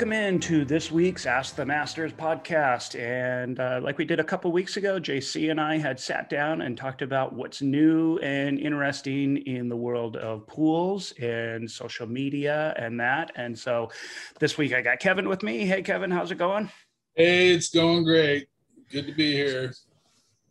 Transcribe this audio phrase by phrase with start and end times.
[0.00, 2.98] welcome in to this week's Ask the Masters podcast.
[2.98, 6.62] And uh, like we did a couple weeks ago, JC and I had sat down
[6.62, 12.72] and talked about what's new and interesting in the world of pools and social media
[12.78, 13.32] and that.
[13.36, 13.90] And so
[14.38, 15.66] this week I got Kevin with me.
[15.66, 16.70] Hey, Kevin, how's it going?
[17.14, 18.48] Hey, it's going great.
[18.90, 19.74] Good to be here.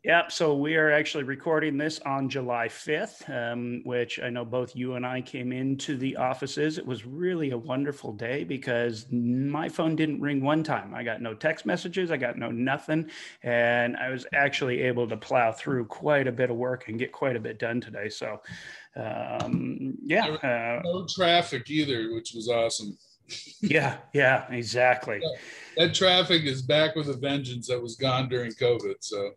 [0.06, 0.32] Yep.
[0.32, 4.94] So we are actually recording this on July 5th, um, which I know both you
[4.94, 6.78] and I came into the offices.
[6.78, 10.96] It was really a wonderful day because my phone didn't ring one time.
[10.96, 13.10] I got no text messages, I got no nothing.
[13.44, 17.12] And I was actually able to plow through quite a bit of work and get
[17.12, 18.08] quite a bit done today.
[18.08, 18.40] So,
[18.96, 20.28] um, yeah.
[20.28, 22.98] Uh, no traffic either, which was awesome.
[23.62, 23.98] yeah.
[24.14, 24.50] Yeah.
[24.50, 25.20] Exactly.
[25.22, 28.96] Yeah, that traffic is back with a vengeance that was gone during COVID.
[29.02, 29.32] So,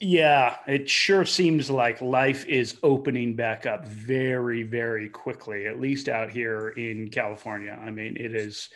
[0.00, 6.08] yeah, it sure seems like life is opening back up very, very quickly, at least
[6.08, 7.78] out here in California.
[7.84, 8.68] I mean, it is,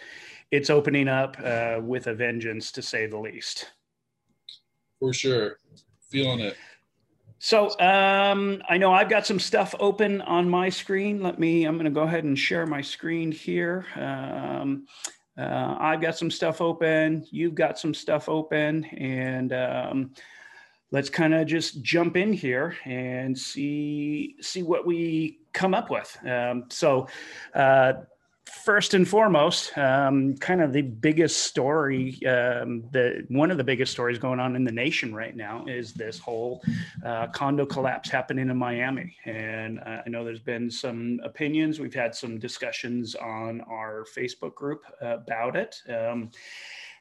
[0.50, 3.70] it's opening up uh, with a vengeance, to say the least.
[4.98, 5.58] For sure.
[6.10, 6.56] Feeling it.
[7.38, 11.22] So um, I know I've got some stuff open on my screen.
[11.22, 13.86] Let me, I'm going to go ahead and share my screen here.
[13.96, 14.86] Um,
[15.38, 17.26] uh, I've got some stuff open.
[17.30, 18.84] You've got some stuff open.
[18.84, 20.10] And, um,
[20.92, 26.16] let's kind of just jump in here and see see what we come up with.
[26.24, 27.08] Um, so,
[27.54, 27.94] uh,
[28.64, 33.90] first and foremost, um, kind of the biggest story, um, the one of the biggest
[33.90, 36.62] stories going on in the nation right now is this whole
[37.04, 39.16] uh, condo collapse happening in Miami.
[39.24, 41.80] And uh, I know there's been some opinions.
[41.80, 45.80] We've had some discussions on our Facebook group about it.
[45.88, 46.30] Um,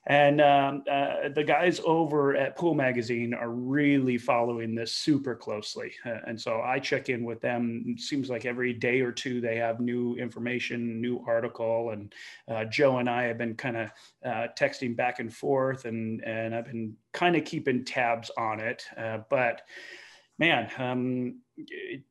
[0.07, 5.93] and um, uh, the guys over at Pool Magazine are really following this super closely.
[6.03, 7.83] Uh, and so I check in with them.
[7.85, 11.91] It seems like every day or two they have new information, new article.
[11.91, 12.13] And
[12.47, 13.89] uh, Joe and I have been kind of
[14.25, 18.83] uh, texting back and forth, and, and I've been kind of keeping tabs on it.
[18.97, 19.61] Uh, but
[20.39, 21.41] man, um,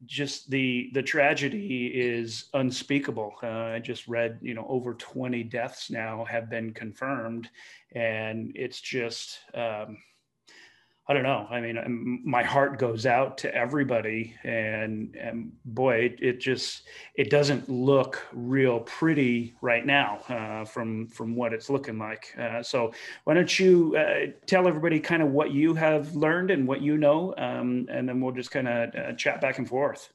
[0.07, 3.35] just the the tragedy is unspeakable.
[3.43, 7.49] Uh, I just read, you know, over 20 deaths now have been confirmed,
[7.93, 9.99] and it's just um,
[11.11, 11.49] I don't know.
[11.51, 16.87] I mean, um, my heart goes out to everybody, and, and boy, it, it just
[17.17, 22.33] it doesn't look real pretty right now uh, from from what it's looking like.
[22.39, 22.93] Uh, so,
[23.25, 26.97] why don't you uh, tell everybody kind of what you have learned and what you
[26.97, 30.13] know, um, and then we'll just kind of uh, chat back and forth.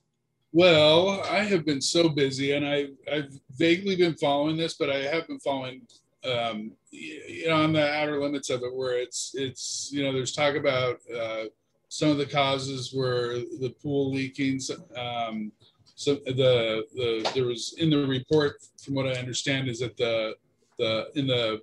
[0.54, 5.00] Well, I have been so busy, and I I've vaguely been following this, but I
[5.00, 5.82] have been following
[6.26, 10.34] um, you know on the outer limits of it where it's it's you know there's
[10.34, 11.46] talk about uh,
[11.90, 14.60] some of the causes were the pool leaking
[14.98, 15.52] um,
[15.96, 20.36] so the the there was in the report from what i understand is that the
[20.78, 21.62] the in the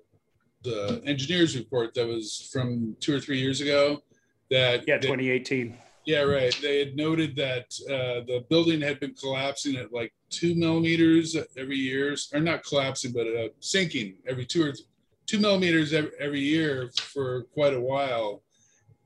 [0.62, 4.02] the engineers report that was from two or three years ago
[4.50, 9.76] that yeah 2018 yeah right they had noted that uh, the building had been collapsing
[9.76, 14.72] at like two millimeters every year, or not collapsing, but uh, sinking every two or
[14.72, 14.86] th-
[15.26, 18.42] two millimeters every, year for quite a while.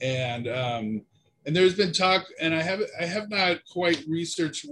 [0.00, 1.02] And um,
[1.44, 4.66] and there's been talk, and I have I have not quite researched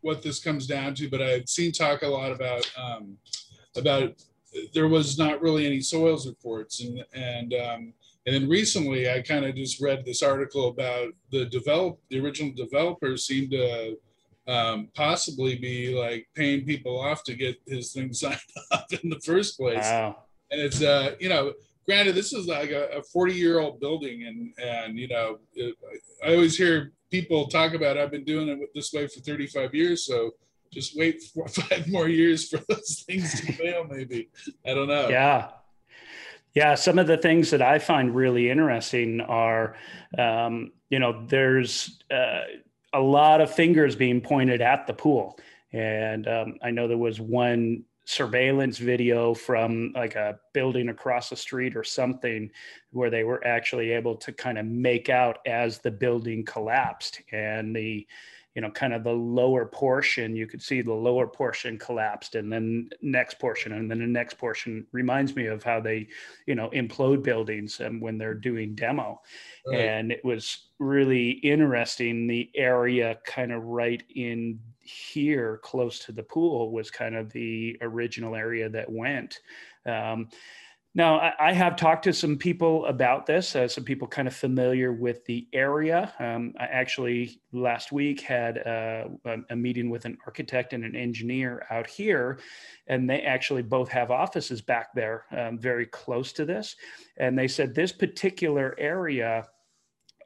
[0.00, 3.18] what this comes down to, but I've seen talk a lot about um,
[3.76, 4.14] about
[4.74, 7.92] there was not really any soils reports, and and um,
[8.26, 12.52] and then recently I kind of just read this article about the develop the original
[12.54, 13.96] developers seemed to
[14.48, 18.38] um, possibly be like paying people off to get his thing signed
[18.70, 19.84] up in the first place.
[19.84, 20.16] Wow.
[20.50, 21.52] And it's, uh, you know,
[21.86, 24.24] granted, this is like a 40 year old building.
[24.24, 25.74] And, and, you know, it,
[26.24, 30.06] I always hear people talk about, I've been doing it this way for 35 years.
[30.06, 30.32] So
[30.72, 34.28] just wait for five more years for those things to fail, maybe.
[34.66, 35.08] I don't know.
[35.08, 35.50] Yeah.
[36.54, 39.74] Yeah, some of the things that I find really interesting are,
[40.18, 42.42] um, you know, there's uh,
[42.92, 45.38] a lot of fingers being pointed at the pool.
[45.72, 51.36] And um, I know there was one surveillance video from like a building across the
[51.36, 52.50] street or something
[52.90, 57.74] where they were actually able to kind of make out as the building collapsed and
[57.74, 58.06] the
[58.54, 62.52] you know kind of the lower portion you could see the lower portion collapsed and
[62.52, 66.06] then next portion and then the next portion reminds me of how they
[66.46, 69.20] you know implode buildings and when they're doing demo
[69.66, 69.80] right.
[69.80, 76.22] and it was really interesting the area kind of right in here close to the
[76.22, 79.40] pool was kind of the original area that went
[79.86, 80.28] um,
[80.94, 84.34] Now, I, I have talked to some people about this, uh, some people kind of
[84.36, 86.12] familiar with the area.
[86.18, 90.94] Um, I actually last week had uh, a, a, meeting with an architect and an
[90.94, 92.40] engineer out here,
[92.88, 96.76] and they actually both have offices back there um, very close to this.
[97.16, 99.46] And they said this particular area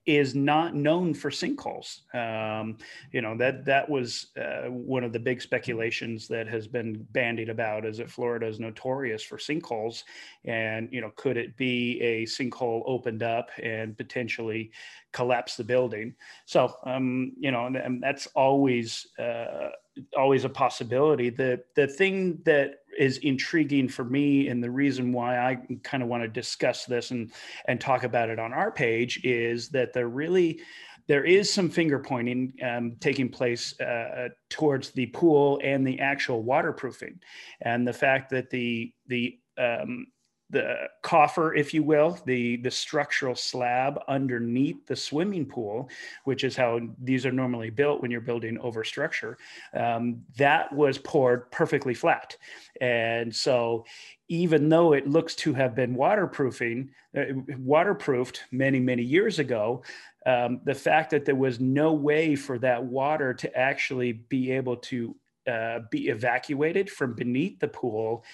[0.07, 2.01] is not known for sinkholes.
[2.15, 2.79] Um,
[3.13, 7.49] you know that that was uh, one of the big speculations that has been bandied
[7.49, 10.05] about is that Florida is notorious for sinkholes,
[10.45, 14.71] and you know could it be a sinkhole opened up and potentially
[15.13, 16.15] collapse the building?
[16.47, 19.71] So um, you know and, and that's always uh,
[20.17, 21.31] always a possibility.
[21.31, 26.09] The the thing that is intriguing for me and the reason why I kind of
[26.09, 27.33] want to discuss this and
[27.67, 30.61] and talk about it on our page is that there really
[31.09, 36.43] there is some finger pointing um, taking place uh, towards the pool and the actual
[36.43, 37.21] waterproofing.
[37.61, 40.09] And the fact that the the um,
[40.51, 45.89] the coffer, if you will, the, the structural slab underneath the swimming pool,
[46.25, 49.39] which is how these are normally built when you're building over structure,
[49.75, 52.37] um, that was poured perfectly flat.
[52.81, 53.85] And so
[54.29, 57.25] even though it looks to have been waterproofing, uh,
[57.59, 59.83] waterproofed many, many years ago,
[60.27, 64.77] um, the fact that there was no way for that water to actually be able
[64.77, 65.15] to
[65.47, 68.25] uh, be evacuated from beneath the pool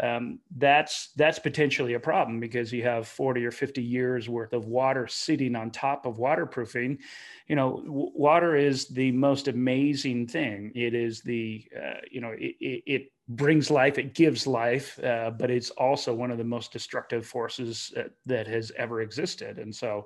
[0.00, 4.66] um, that's that's potentially a problem because you have 40 or 50 years worth of
[4.66, 6.98] water sitting on top of waterproofing.
[7.46, 10.72] You know w- water is the most amazing thing.
[10.74, 15.30] It is the uh, you know it, it, it, brings life it gives life uh,
[15.30, 19.58] but it's also one of the most destructive forces that, that has ever existed.
[19.58, 20.04] And so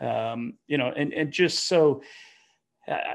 [0.00, 2.02] um, you know and, and just so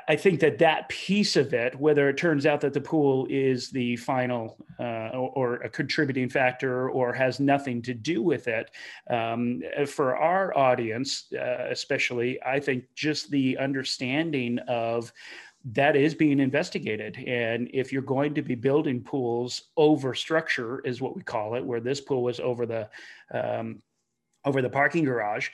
[0.07, 3.71] I think that that piece of it, whether it turns out that the pool is
[3.71, 8.69] the final uh, or, a contributing factor or has nothing to do with it,
[9.09, 15.11] um, for our audience, uh, especially, I think just the understanding of
[15.65, 17.17] that is being investigated.
[17.25, 21.65] And if you're going to be building pools over structure, is what we call it,
[21.65, 22.89] where this pool was over the
[23.33, 23.81] um,
[24.45, 25.49] over the parking garage,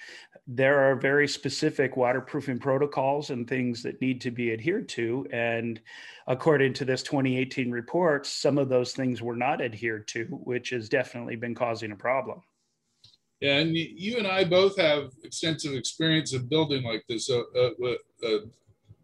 [0.47, 5.27] there are very specific waterproofing protocols and things that need to be adhered to.
[5.31, 5.79] And
[6.27, 10.89] according to this 2018 report, some of those things were not adhered to, which has
[10.89, 12.41] definitely been causing a problem.
[13.39, 17.95] Yeah, and you and I both have extensive experience of building like this, uh, uh,
[18.25, 18.39] uh,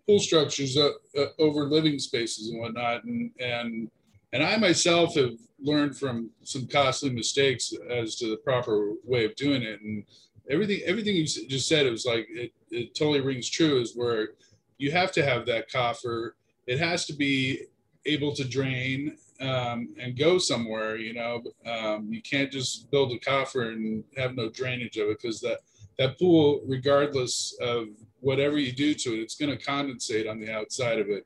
[0.05, 3.03] pool structures uh, uh, over living spaces and whatnot.
[3.03, 3.89] And, and,
[4.33, 9.35] and I myself have learned from some costly mistakes as to the proper way of
[9.35, 9.81] doing it.
[9.81, 10.03] And
[10.49, 14.29] everything everything you just said it was like it, it totally rings true is where
[14.77, 16.35] you have to have that coffer.
[16.67, 17.63] It has to be
[18.05, 21.41] able to drain um, and go somewhere you know?
[21.65, 25.59] Um, you can't just build a coffer and have no drainage of it because that
[25.97, 27.87] that pool regardless of
[28.19, 31.25] whatever you do to it it's going to condensate on the outside of it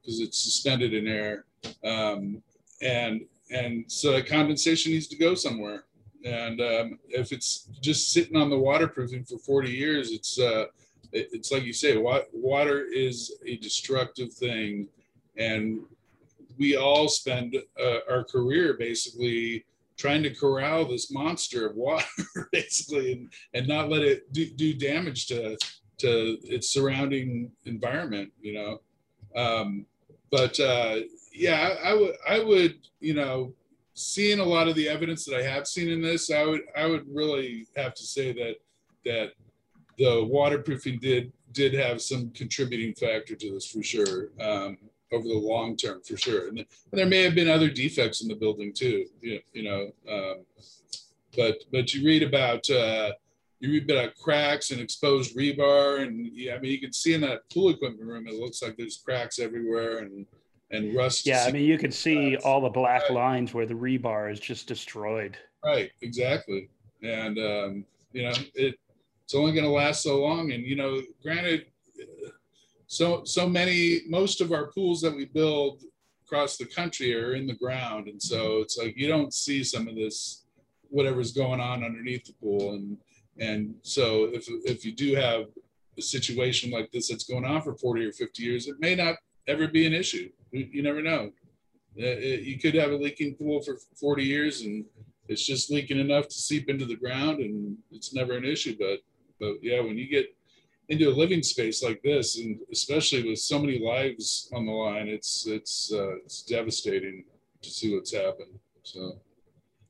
[0.00, 1.44] because it's suspended in air
[1.84, 2.42] um,
[2.82, 5.84] and and so condensation needs to go somewhere
[6.24, 10.66] and um, if it's just sitting on the waterproofing for 40 years, it's uh,
[11.12, 14.88] it, it's like you say, water is a destructive thing,
[15.36, 15.80] and
[16.58, 19.64] we all spend uh, our career basically
[19.96, 22.06] trying to corral this monster of water,
[22.52, 25.56] basically, and, and not let it do, do damage to
[25.98, 28.32] to its surrounding environment.
[28.40, 28.80] You know,
[29.40, 29.86] um,
[30.30, 31.00] but uh,
[31.38, 33.52] yeah, I, would I would you know
[33.94, 36.86] seeing a lot of the evidence that I have seen in this, I would I
[36.86, 38.56] would really have to say that
[39.04, 39.32] that
[39.98, 44.78] the waterproofing did did have some contributing factor to this for sure um,
[45.12, 46.48] over the long term for sure.
[46.48, 49.90] And, and, there may have been other defects in the building too, you, you know.
[50.10, 50.44] Um,
[51.36, 53.12] but but you read about uh,
[53.60, 57.20] you read about cracks and exposed rebar, and yeah, I mean you can see in
[57.22, 60.26] that pool equipment room, it looks like there's cracks everywhere and
[60.70, 61.26] and rust.
[61.26, 63.12] Yeah, I mean, you can see all the black right.
[63.12, 65.36] lines where the rebar is just destroyed.
[65.64, 66.68] Right, exactly.
[67.02, 68.74] And, um, you know, it,
[69.24, 70.52] it's only going to last so long.
[70.52, 71.66] And, you know, granted,
[72.86, 75.82] so, so many, most of our pools that we build
[76.24, 78.08] across the country are in the ground.
[78.08, 80.44] And so it's like, you don't see some of this,
[80.88, 82.74] whatever's going on underneath the pool.
[82.74, 82.96] And,
[83.38, 85.46] and so if, if you do have
[85.96, 89.16] a situation like this that's going on for 40 or 50 years, it may not
[89.46, 90.30] ever be an issue.
[90.52, 91.30] You never know.
[92.00, 94.84] Uh, you could have a leaking pool for 40 years and
[95.28, 98.76] it's just leaking enough to seep into the ground and it's never an issue.
[98.78, 99.00] But,
[99.40, 100.26] but yeah, when you get
[100.88, 105.08] into a living space like this, and especially with so many lives on the line,
[105.08, 107.24] it's, it's, uh, it's devastating
[107.62, 108.58] to see what's happened.
[108.82, 109.18] So,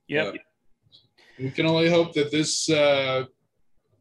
[0.09, 0.35] yep.
[0.35, 1.45] yeah.
[1.45, 3.27] we can only hope that this uh,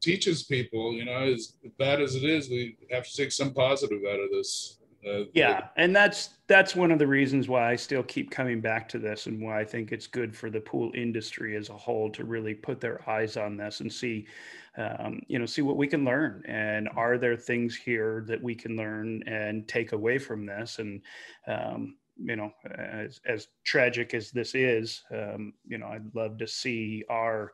[0.02, 0.94] teaches people.
[0.94, 4.32] You know, as bad as it is, we have to take some positive out of
[4.32, 4.80] this.
[5.34, 9.00] Yeah, and that's that's one of the reasons why I still keep coming back to
[9.00, 12.24] this, and why I think it's good for the pool industry as a whole to
[12.24, 14.26] really put their eyes on this and see,
[14.78, 18.56] um, you know, see what we can learn, and are there things here that we
[18.56, 21.02] can learn and take away from this, and
[21.48, 26.48] um, you know, as, as tragic as this is, um, you know, I'd love to
[26.48, 27.52] see our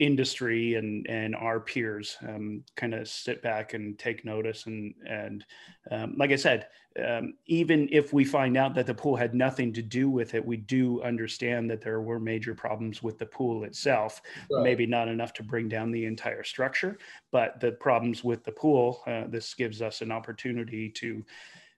[0.00, 5.44] industry and and our peers um, kind of sit back and take notice and and
[5.90, 6.68] um, like I said,
[7.06, 10.44] um, even if we find out that the pool had nothing to do with it,
[10.44, 14.22] we do understand that there were major problems with the pool itself.
[14.50, 14.64] Right.
[14.64, 16.98] Maybe not enough to bring down the entire structure,
[17.30, 19.02] but the problems with the pool.
[19.06, 21.24] Uh, this gives us an opportunity to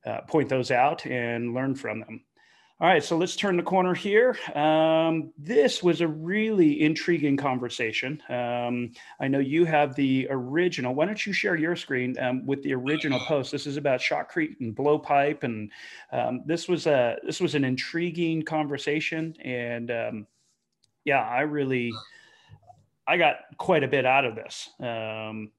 [0.06, 2.22] uh, point those out and learn from them.
[2.82, 4.36] All right, so let's turn the corner here.
[4.56, 8.20] Um, this was a really intriguing conversation.
[8.28, 10.92] Um, I know you have the original.
[10.92, 13.52] Why don't you share your screen um, with the original post?
[13.52, 15.70] This is about shotcrete and blowpipe, and
[16.10, 19.36] um, this was a this was an intriguing conversation.
[19.44, 20.26] And um,
[21.04, 21.92] yeah, I really
[23.06, 24.68] I got quite a bit out of this.
[24.80, 25.52] Um,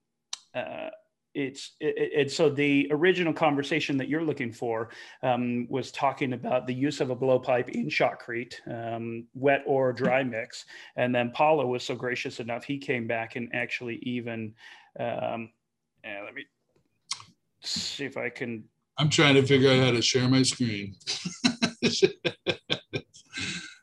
[0.54, 0.90] uh,
[1.34, 4.90] it's it, it, so the original conversation that you're looking for
[5.22, 10.22] um, was talking about the use of a blowpipe in shotcrete, um, wet or dry
[10.22, 10.64] mix,
[10.96, 14.54] and then Paolo was so gracious enough he came back and actually even
[14.98, 15.50] um,
[16.04, 16.44] let me
[17.60, 18.64] see if I can.
[18.98, 20.94] I'm trying to figure out how to share my screen.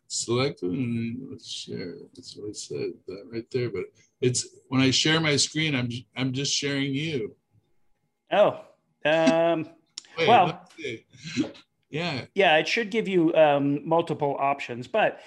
[0.07, 1.95] Select and share.
[2.13, 3.69] That's what I said that right there.
[3.69, 3.85] But
[4.21, 7.35] it's when I share my screen, I'm I'm just sharing you.
[8.31, 8.61] Oh,
[9.05, 9.69] um,
[10.17, 10.67] Wait, well,
[11.89, 15.21] yeah, yeah, it should give you um, multiple options, but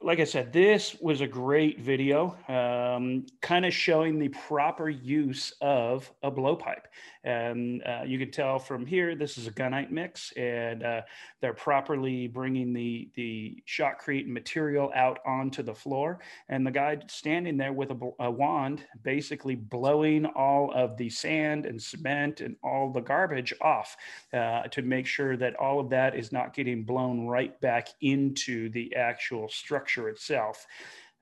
[0.00, 5.52] like I said, this was a great video, um, kind of showing the proper use
[5.60, 6.84] of a blowpipe.
[7.24, 11.00] And uh, you can tell from here, this is a gunite mix, and uh,
[11.40, 16.20] they're properly bringing the, the shotcrete material out onto the floor.
[16.48, 21.66] And the guy standing there with a, a wand, basically blowing all of the sand
[21.66, 23.96] and cement and all the garbage off
[24.32, 28.68] uh, to make sure that all of that is not getting blown right back into
[28.70, 30.66] the actual structure itself.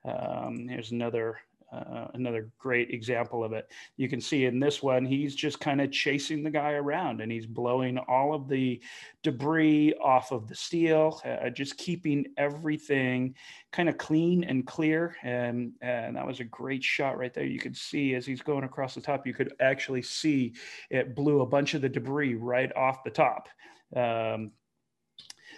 [0.05, 1.39] Um, here's another
[1.71, 3.69] uh, another great example of it.
[3.97, 7.31] You can see in this one, he's just kind of chasing the guy around and
[7.31, 8.81] he's blowing all of the
[9.23, 13.35] debris off of the steel, uh, just keeping everything
[13.71, 15.15] kind of clean and clear.
[15.23, 17.45] And, and that was a great shot right there.
[17.45, 20.53] You could see as he's going across the top, you could actually see
[20.89, 23.49] it blew a bunch of the debris right off the top.
[23.95, 24.51] Um,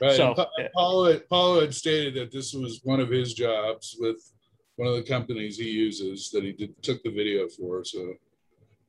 [0.01, 0.15] Right.
[0.15, 0.33] So,
[0.73, 4.31] Paolo, Paolo had stated that this was one of his jobs with
[4.79, 7.83] one of the companies he uses that he did, took the video for.
[7.83, 7.99] So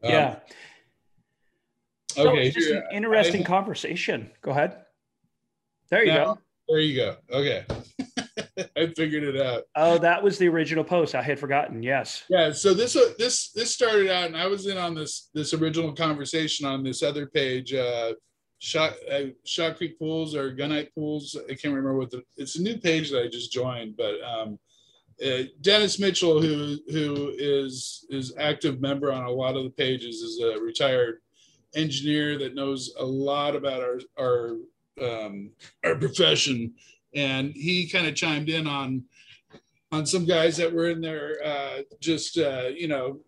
[0.05, 0.37] um, yeah.
[2.13, 4.31] So okay, it's just here, an interesting I, conversation.
[4.41, 4.85] Go ahead.
[5.91, 6.39] There you now, go.
[6.69, 7.17] There you go.
[7.33, 7.65] Okay.
[8.77, 9.65] I figured it out.
[9.75, 11.17] Oh, that was the original post.
[11.17, 11.83] I had forgotten.
[11.83, 12.23] Yes.
[12.31, 12.53] Yeah.
[12.53, 15.93] So this uh, this this started out, and I was in on this this original
[15.93, 17.75] conversation on this other page.
[17.75, 18.13] Uh,
[18.61, 21.37] shot uh, shotcrete pools or gunite pools.
[21.37, 22.23] I can't remember what the.
[22.37, 24.57] It's a new page that I just joined, but um,
[25.25, 30.17] uh, Dennis Mitchell, who who is is active member on a lot of the pages,
[30.17, 31.21] is a retired
[31.75, 34.57] engineer that knows a lot about our our
[35.03, 35.51] um,
[35.85, 36.73] our profession,
[37.15, 39.05] and he kind of chimed in on
[39.93, 43.21] on some guys that were in there uh, just uh, you know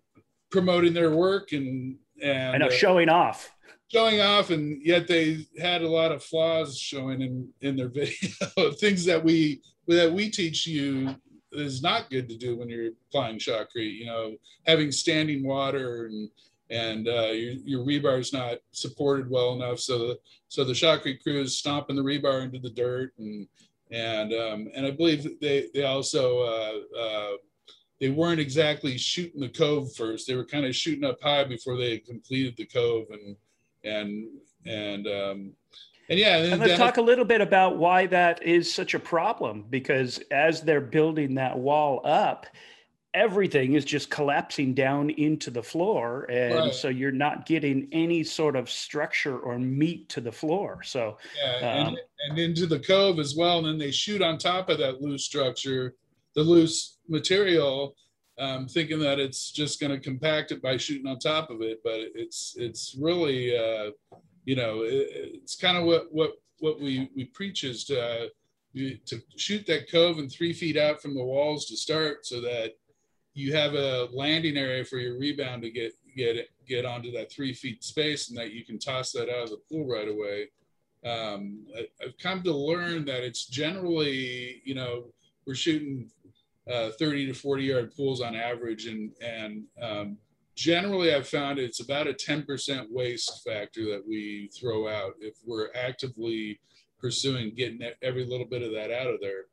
[0.50, 3.50] promoting their work and and I know uh, showing off.
[3.88, 8.72] showing off and yet they had a lot of flaws showing in in their video
[8.78, 11.16] things that we that we teach you
[11.52, 13.99] is not good to do when you're applying shotcrete.
[13.99, 16.28] You know, having standing water and
[16.71, 20.18] and uh, your, your rebar is not supported well enough, so the,
[20.49, 23.47] so the shotcrete crew is stomping the rebar into the dirt, and
[23.90, 27.32] and um, and I believe they they also uh, uh,
[28.00, 30.26] they weren't exactly shooting the cove first.
[30.26, 33.37] They were kind of shooting up high before they completed the cove, and
[33.85, 34.28] and
[34.64, 35.52] and um,
[36.12, 38.99] and yeah, and, and let's talk a little bit about why that is such a
[38.99, 39.64] problem.
[39.69, 42.47] Because as they're building that wall up,
[43.14, 46.75] everything is just collapsing down into the floor, and right.
[46.75, 50.83] so you're not getting any sort of structure or meat to the floor.
[50.83, 53.59] So yeah, um, and, and into the cove as well.
[53.59, 55.95] And then they shoot on top of that loose structure,
[56.35, 57.95] the loose material,
[58.38, 61.81] um, thinking that it's just going to compact it by shooting on top of it,
[61.85, 63.90] but it's it's really uh,
[64.44, 68.30] you know, it, it's kind of what what what we we preach is to
[68.72, 72.40] you, to shoot that cove and three feet out from the walls to start so
[72.40, 72.72] that
[73.34, 77.52] you have a landing area for your rebound to get get get onto that three
[77.52, 80.49] feet space and that you can toss that out of the pool right away.
[81.04, 85.06] Um, I, have come to learn that it's generally, you know,
[85.46, 86.08] we're shooting
[86.70, 90.18] uh, 30 to 40 yard pools on average, and and um,
[90.54, 95.68] generally I've found it's about a 10% waste factor that we throw out if we're
[95.75, 96.61] actively
[96.99, 99.44] pursuing getting every little bit of that out of there.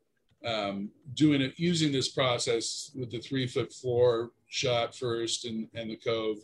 [0.46, 5.90] Um, doing it using this process with the three foot floor shot first and, and
[5.90, 6.38] the cove.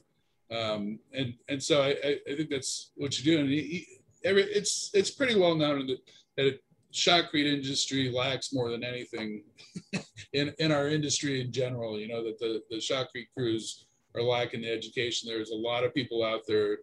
[0.51, 3.85] Um, and, and so I, I think that's what you're doing.
[4.25, 5.99] Every, it's, it's pretty well known that,
[6.35, 6.59] that
[6.95, 9.43] shotcrete industry lacks more than anything
[10.33, 13.84] in, in our industry in general, you know, that the, the shotcrete crews
[14.15, 15.29] are lacking the education.
[15.29, 16.79] There's a lot of people out there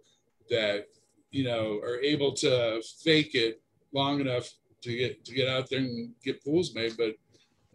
[0.50, 0.86] that,
[1.30, 3.60] you know, are able to fake it
[3.92, 4.48] long enough
[4.82, 6.92] to get to get out there and get pools made.
[6.96, 7.14] But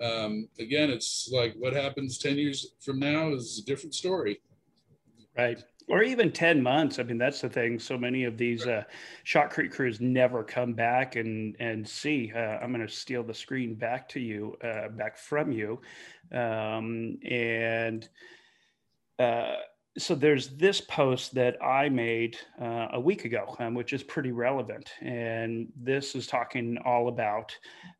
[0.06, 4.42] um, again, it's like what happens 10 years from now is a different story.
[5.38, 5.64] Right.
[5.90, 7.00] Or even 10 months.
[7.00, 7.80] I mean, that's the thing.
[7.80, 8.84] So many of these uh,
[9.26, 12.32] shotcrete crews never come back and, and see.
[12.36, 15.80] Uh, I'm going to steal the screen back to you, uh, back from you.
[16.34, 18.10] Um, and
[19.19, 19.55] uh,
[19.97, 24.31] so there's this post that I made uh, a week ago, um, which is pretty
[24.31, 24.91] relevant.
[25.01, 27.55] And this is talking all about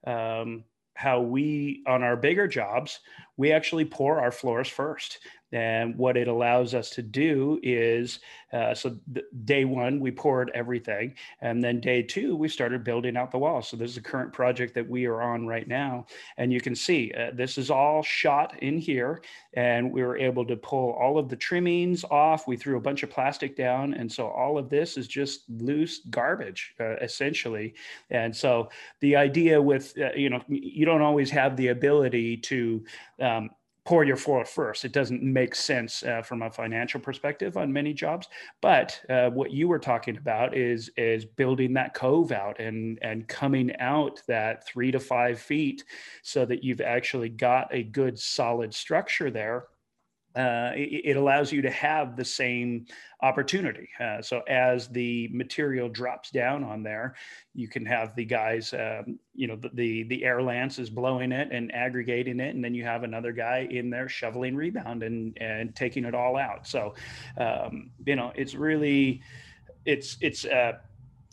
[0.06, 3.00] um, how we, on our bigger jobs,
[3.36, 5.20] we actually pour our floors first.
[5.52, 8.20] And what it allows us to do is
[8.54, 8.98] uh, so
[9.46, 11.14] day one, we poured everything.
[11.42, 13.62] And then day two, we started building out the wall.
[13.62, 16.06] So this is the current project that we are on right now.
[16.38, 19.22] And you can see uh, this is all shot in here.
[19.54, 22.48] And we were able to pull all of the trimmings off.
[22.48, 23.94] We threw a bunch of plastic down.
[23.94, 27.74] And so all of this is just loose garbage, uh, essentially.
[28.10, 28.70] And so
[29.02, 32.86] the idea with, uh, you know, you don't always have the ability to,
[33.20, 33.50] um,
[33.88, 34.84] pour your floor first.
[34.84, 38.28] It doesn't make sense uh, from a financial perspective on many jobs.
[38.62, 43.26] But uh, what you were talking about is is building that cove out and and
[43.30, 45.86] coming out that three to five feet,
[46.22, 49.68] so that you've actually got a good solid structure there
[50.38, 52.86] uh, it, it, allows you to have the same
[53.24, 53.90] opportunity.
[54.00, 57.16] Uh, so as the material drops down on there,
[57.56, 61.32] you can have the guys, um, you know, the, the, the air lance is blowing
[61.32, 65.36] it and aggregating it, and then you have another guy in there shoveling rebound and
[65.42, 66.68] and taking it all out.
[66.68, 66.94] So,
[67.38, 69.22] um, you know, it's really,
[69.86, 70.46] it's it's.
[70.46, 70.74] Uh,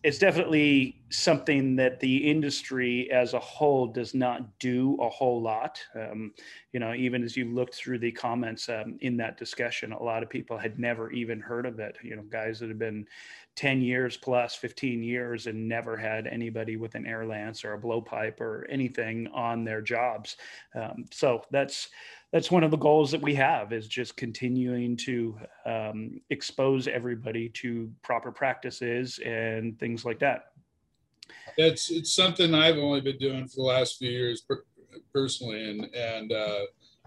[0.03, 5.81] it's definitely something that the industry as a whole does not do a whole lot.
[5.95, 6.33] Um,
[6.73, 10.23] you know, even as you looked through the comments um, in that discussion, a lot
[10.23, 11.97] of people had never even heard of it.
[12.03, 13.07] You know, guys that have been
[13.57, 17.81] 10 years plus 15 years and never had anybody with an air lance or a
[17.81, 20.37] blowpipe or anything on their jobs.
[20.75, 21.89] Um, so that's
[22.33, 27.49] that's one of the goals that we have is just continuing to um, expose everybody
[27.51, 30.47] to proper practices and things like that.
[31.57, 34.65] It's it's something I've only been doing for the last few years per-
[35.13, 36.61] personally, and and uh,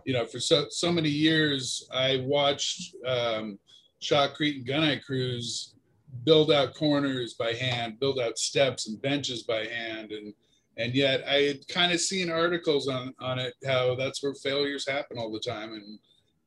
[0.06, 3.60] you know for so so many years I watched um,
[4.02, 5.76] shotcrete and gunite crews
[6.24, 10.34] build out corners by hand, build out steps and benches by hand, and
[10.78, 14.88] and yet I had kind of seen articles on on it how that's where failures
[14.88, 16.00] happen all the time, and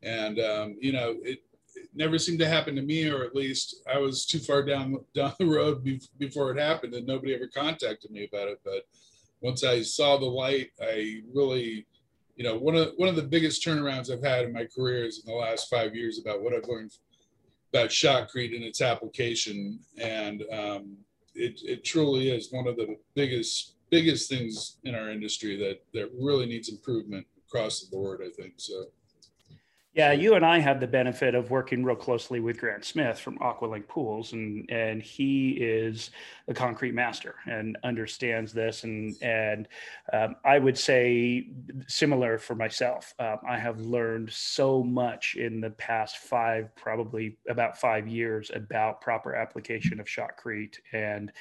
[0.02, 1.40] and um, you know it,
[1.94, 5.34] never seemed to happen to me, or at least I was too far down down
[5.38, 8.60] the road be, before it happened, and nobody ever contacted me about it.
[8.64, 8.86] But
[9.40, 11.86] once I saw the light, I really
[12.36, 15.22] you know one of one of the biggest turnarounds I've had in my career is
[15.24, 16.92] in the last five years about what I've learned
[17.72, 20.96] about shotcrete and its application, and um,
[21.34, 26.10] it, it truly is one of the biggest biggest things in our industry that that
[26.18, 28.20] really needs improvement across the board.
[28.24, 28.86] I think so.
[29.92, 33.37] Yeah, you and I have the benefit of working real closely with Grant Smith from
[33.38, 36.12] Aqualink Pools, and and he is
[36.46, 38.85] a concrete master and understands this.
[38.85, 39.66] And and
[40.12, 41.48] um, I would say
[41.88, 43.14] similar for myself.
[43.18, 49.00] Um, I have learned so much in the past five, probably about five years, about
[49.00, 51.33] proper application of shotcrete and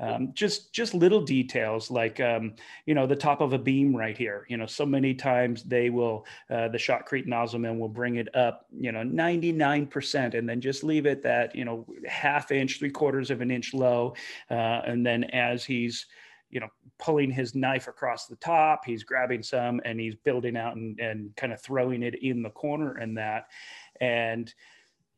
[0.00, 4.16] um, just just little details like um, you know the top of a beam right
[4.16, 4.44] here.
[4.48, 8.66] You know, so many times they will uh, the shotcrete nozzleman will bring it up,
[8.78, 13.30] you know, 99%, and then just leave it that you know half inch, three quarters
[13.30, 14.14] of an inch low,
[14.50, 16.06] uh, and then as he's
[16.50, 20.76] you know pulling his knife across the top he's grabbing some and he's building out
[20.76, 23.48] and, and kind of throwing it in the corner and that.
[24.00, 24.52] And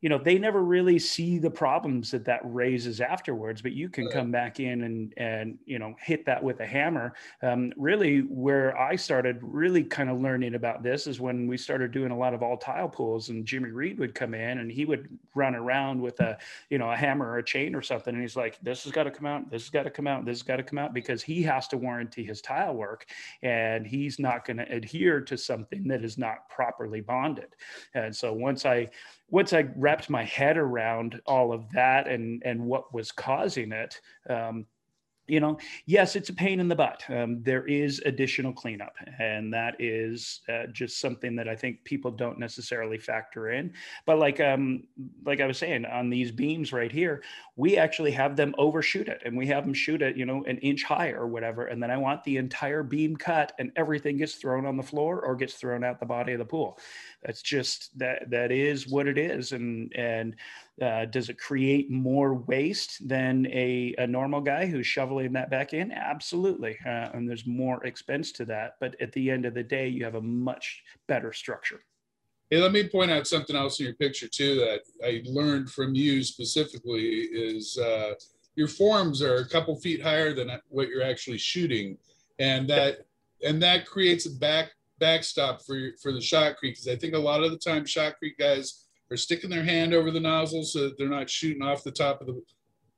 [0.00, 4.08] you know they never really see the problems that that raises afterwards but you can
[4.08, 7.14] come back in and and you know hit that with a hammer.
[7.42, 11.92] Um, really where i started really kind of learning about this is when we started
[11.92, 14.84] doing a lot of all tile pools and jimmy reed would come in and he
[14.84, 16.36] would run around with a
[16.70, 19.04] you know a hammer or a chain or something and he's like this has got
[19.04, 20.92] to come out this has got to come out this has got to come out
[20.92, 23.06] because he has to warranty his tile work
[23.42, 27.54] and he's not going to adhere to something that is not properly bonded.
[27.94, 28.88] And so once i
[29.28, 34.00] once I wrapped my head around all of that and and what was causing it,
[34.28, 34.66] um,
[35.26, 37.02] you know, yes, it's a pain in the butt.
[37.08, 42.10] Um, there is additional cleanup, and that is uh, just something that I think people
[42.10, 43.72] don't necessarily factor in.
[44.04, 44.84] But like um,
[45.24, 47.22] like I was saying, on these beams right here,
[47.56, 50.58] we actually have them overshoot it, and we have them shoot it, you know, an
[50.58, 51.66] inch high or whatever.
[51.66, 55.20] And then I want the entire beam cut, and everything gets thrown on the floor
[55.20, 56.78] or gets thrown out the body of the pool.
[57.24, 60.36] That's just that that is what it is, and and
[60.82, 65.72] uh, does it create more waste than a, a normal guy who's shoveling that back
[65.72, 65.90] in?
[65.90, 66.76] Absolutely.
[66.84, 68.74] Uh, and there's more expense to that.
[68.80, 71.80] But at the end of the day, you have a much better structure.
[72.50, 75.94] Hey, let me point out something else in your picture too that I learned from
[75.94, 78.12] you specifically is uh,
[78.54, 81.98] your forms are a couple feet higher than what you're actually shooting,
[82.38, 83.06] and that
[83.44, 87.42] and that creates a back backstop for for the shotcrete because I think a lot
[87.42, 91.08] of the time shotcrete guys are sticking their hand over the nozzle so that they're
[91.08, 92.42] not shooting off the top of the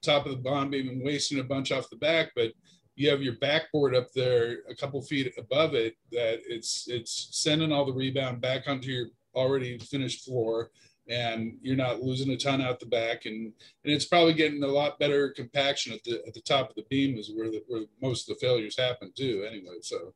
[0.03, 2.53] top of the bond beam and wasting a bunch off the back, but
[2.99, 7.73] you have your backboard up there a couple feet above it that it's it's sending
[7.73, 10.71] all the rebound back onto your already finished floor
[11.09, 13.53] and you're not losing a ton out the back and
[13.85, 16.85] and it's probably getting a lot better compaction at the at the top of the
[16.91, 20.13] beam is where the, where most of the failures happen too anyway so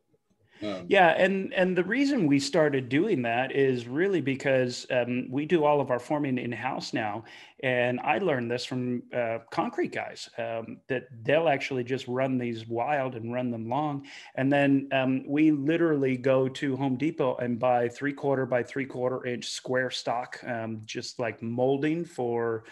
[0.62, 5.46] um, Yeah, and and the reason we started doing that is really because um, we
[5.46, 7.24] do all of our forming in house now,
[7.62, 12.66] and I learned this from uh, concrete guys um, that they'll actually just run these
[12.66, 17.58] wild and run them long, and then um, we literally go to Home Depot and
[17.58, 22.64] buy three quarter by three quarter inch square stock, um, just like molding for.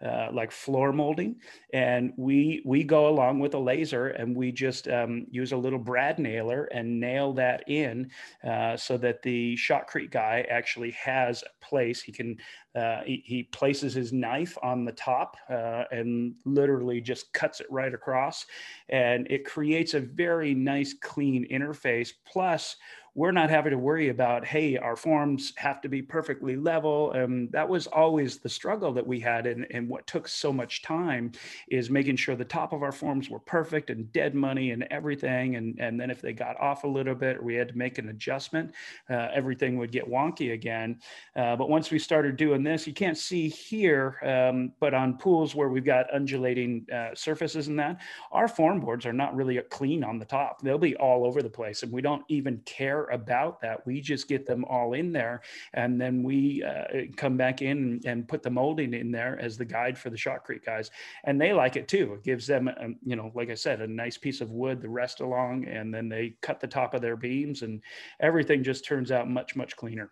[0.00, 1.34] Uh, like floor molding,
[1.72, 5.78] and we we go along with a laser and we just um, use a little
[5.78, 8.08] brad nailer and nail that in
[8.48, 12.00] uh, so that the shotcrete guy actually has a place.
[12.00, 12.36] He can
[12.78, 17.66] uh, he, he, places his knife on the top uh, and literally just cuts it
[17.70, 18.46] right across.
[18.88, 22.10] And it creates a very nice clean interface.
[22.24, 22.76] Plus
[23.18, 27.50] we're not having to worry about hey our forms have to be perfectly level and
[27.50, 31.32] that was always the struggle that we had and, and what took so much time
[31.68, 35.56] is making sure the top of our forms were perfect and dead money and everything
[35.56, 38.08] and, and then if they got off a little bit we had to make an
[38.08, 38.72] adjustment
[39.10, 40.96] uh, everything would get wonky again.
[41.34, 45.56] Uh, but once we started doing this you can't see here um, but on pools
[45.56, 48.00] where we've got undulating uh, surfaces and that
[48.30, 50.62] our form boards are not really clean on the top.
[50.62, 53.84] They'll be all over the place and we don't even care about that.
[53.86, 55.42] We just get them all in there,
[55.74, 59.64] and then we uh, come back in and put the molding in there as the
[59.64, 60.90] guide for the shotcrete guys,
[61.24, 62.14] and they like it too.
[62.14, 64.88] It gives them, um, you know, like I said, a nice piece of wood to
[64.88, 67.82] rest along, and then they cut the top of their beams, and
[68.20, 70.10] everything just turns out much much cleaner.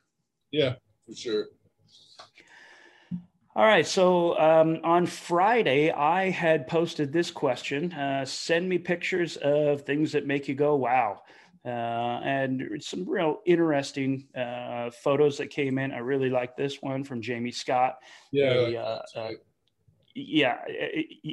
[0.50, 0.74] Yeah,
[1.06, 1.46] for sure.
[3.56, 3.86] All right.
[3.86, 10.12] So um, on Friday, I had posted this question uh, send me pictures of things
[10.12, 11.22] that make you go, wow.
[11.66, 15.90] Uh, and some real interesting uh, photos that came in.
[15.90, 17.98] I really like this one from Jamie Scott.
[18.30, 18.52] Yeah.
[18.52, 19.30] A, uh, uh,
[20.14, 20.58] yeah.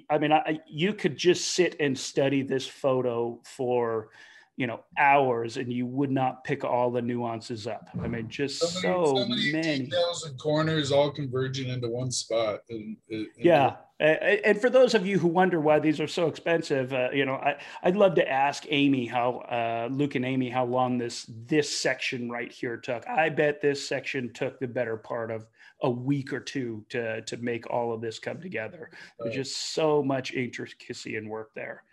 [0.10, 4.10] I mean, I, you could just sit and study this photo for,
[4.56, 7.90] you know, hours and you would not pick all the nuances up.
[8.02, 12.12] I mean, just so, so, so many, many, details and corners all converging into one
[12.12, 12.60] spot.
[12.70, 13.78] And, and yeah.
[14.00, 17.36] And for those of you who wonder why these are so expensive, uh, you know,
[17.36, 21.70] I, would love to ask Amy how uh, Luke and Amy how long this this
[21.80, 23.08] section right here took.
[23.08, 25.48] I bet this section took the better part of
[25.82, 28.90] a week or two to to make all of this come together.
[29.20, 31.84] There's just so much intricacy and work there.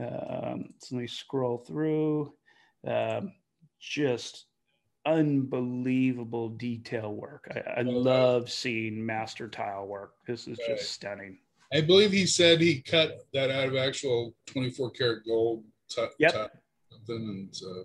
[0.00, 2.32] Um, so let me scroll through.
[2.86, 3.32] Um,
[3.80, 4.46] just
[5.06, 7.48] unbelievable detail work.
[7.54, 10.14] I, I love seeing master tile work.
[10.26, 11.38] This is just stunning.
[11.72, 15.64] I believe he said he cut that out of actual 24 karat gold.
[15.90, 16.52] T- yep.
[17.08, 17.84] and so.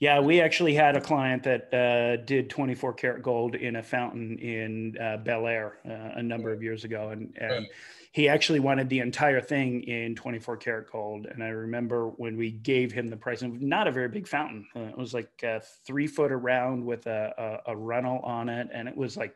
[0.00, 4.38] Yeah, we actually had a client that uh, did 24 karat gold in a fountain
[4.38, 7.66] in uh, Bel Air uh, a number of years ago, and, and
[8.12, 11.26] he actually wanted the entire thing in 24 karat gold.
[11.26, 14.68] And I remember when we gave him the price, and not a very big fountain.
[14.74, 15.44] Uh, it was like
[15.84, 19.34] three foot around with a, a, a runnel on it, and it was like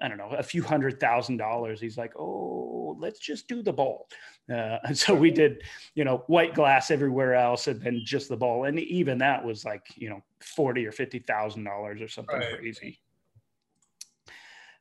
[0.00, 1.80] I don't know, a few hundred thousand dollars.
[1.80, 4.08] He's like, oh, let's just do the bowl.
[4.50, 5.62] Uh, and so we did,
[5.94, 8.64] you know, white glass everywhere else, and then just the bowl.
[8.64, 12.58] And even that was like, you know, forty or fifty thousand dollars or something right.
[12.58, 12.98] crazy.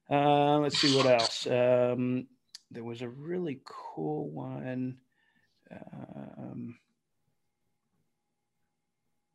[0.09, 1.47] Uh, let's see what else.
[1.47, 2.27] Um,
[2.71, 4.97] there was a really cool one.
[5.71, 6.77] Um,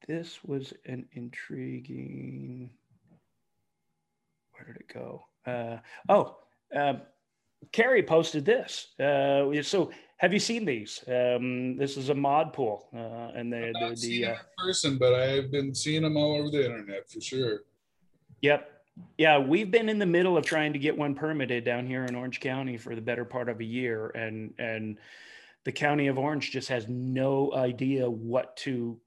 [0.07, 2.71] this was an intriguing.
[4.53, 5.25] Where did it go?
[5.49, 6.37] Uh, oh,
[6.75, 6.95] uh,
[7.73, 8.89] Carrie posted this.
[8.99, 11.05] Uh, so, have you seen these?
[11.07, 15.51] Um, this is a mod pool, uh, and they're, they're the uh, person, but I've
[15.51, 17.61] been seeing them all over the internet for sure.
[18.43, 18.69] Yep.
[19.17, 22.17] Yeah, we've been in the middle of trying to get one permitted down here in
[22.17, 24.99] Orange County for the better part of a year, and and
[25.65, 28.99] the county of Orange just has no idea what to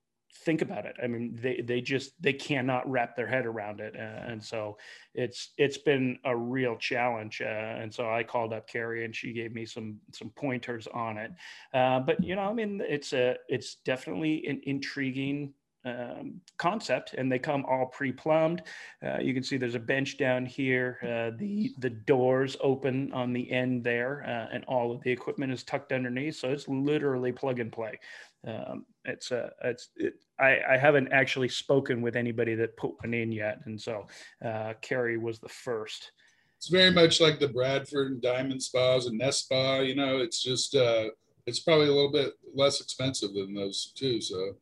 [0.44, 0.96] think about it.
[1.02, 4.78] I mean, they they just they cannot wrap their head around it, uh, and so
[5.14, 7.42] it's it's been a real challenge.
[7.42, 11.18] Uh, and so I called up Carrie, and she gave me some some pointers on
[11.18, 11.32] it.
[11.74, 15.54] Uh, but you know, I mean, it's a it's definitely an intriguing
[15.86, 18.62] um, concept and they come all pre-plumbed.
[19.04, 21.00] Uh, you can see there's a bench down here.
[21.02, 25.52] Uh, the the doors open on the end there uh, and all of the equipment
[25.52, 26.36] is tucked underneath.
[26.36, 28.00] So it's literally plug and play.
[28.46, 33.14] Um, it's a it's it, I, I haven't actually spoken with anybody that put one
[33.14, 33.60] in yet.
[33.66, 34.08] And so
[34.44, 36.12] uh, Carrie was the first.
[36.58, 39.80] It's very much like the Bradford and Diamond Spas and Nest Spa.
[39.80, 41.06] You know, it's just uh,
[41.46, 44.56] it's probably a little bit less expensive than those two So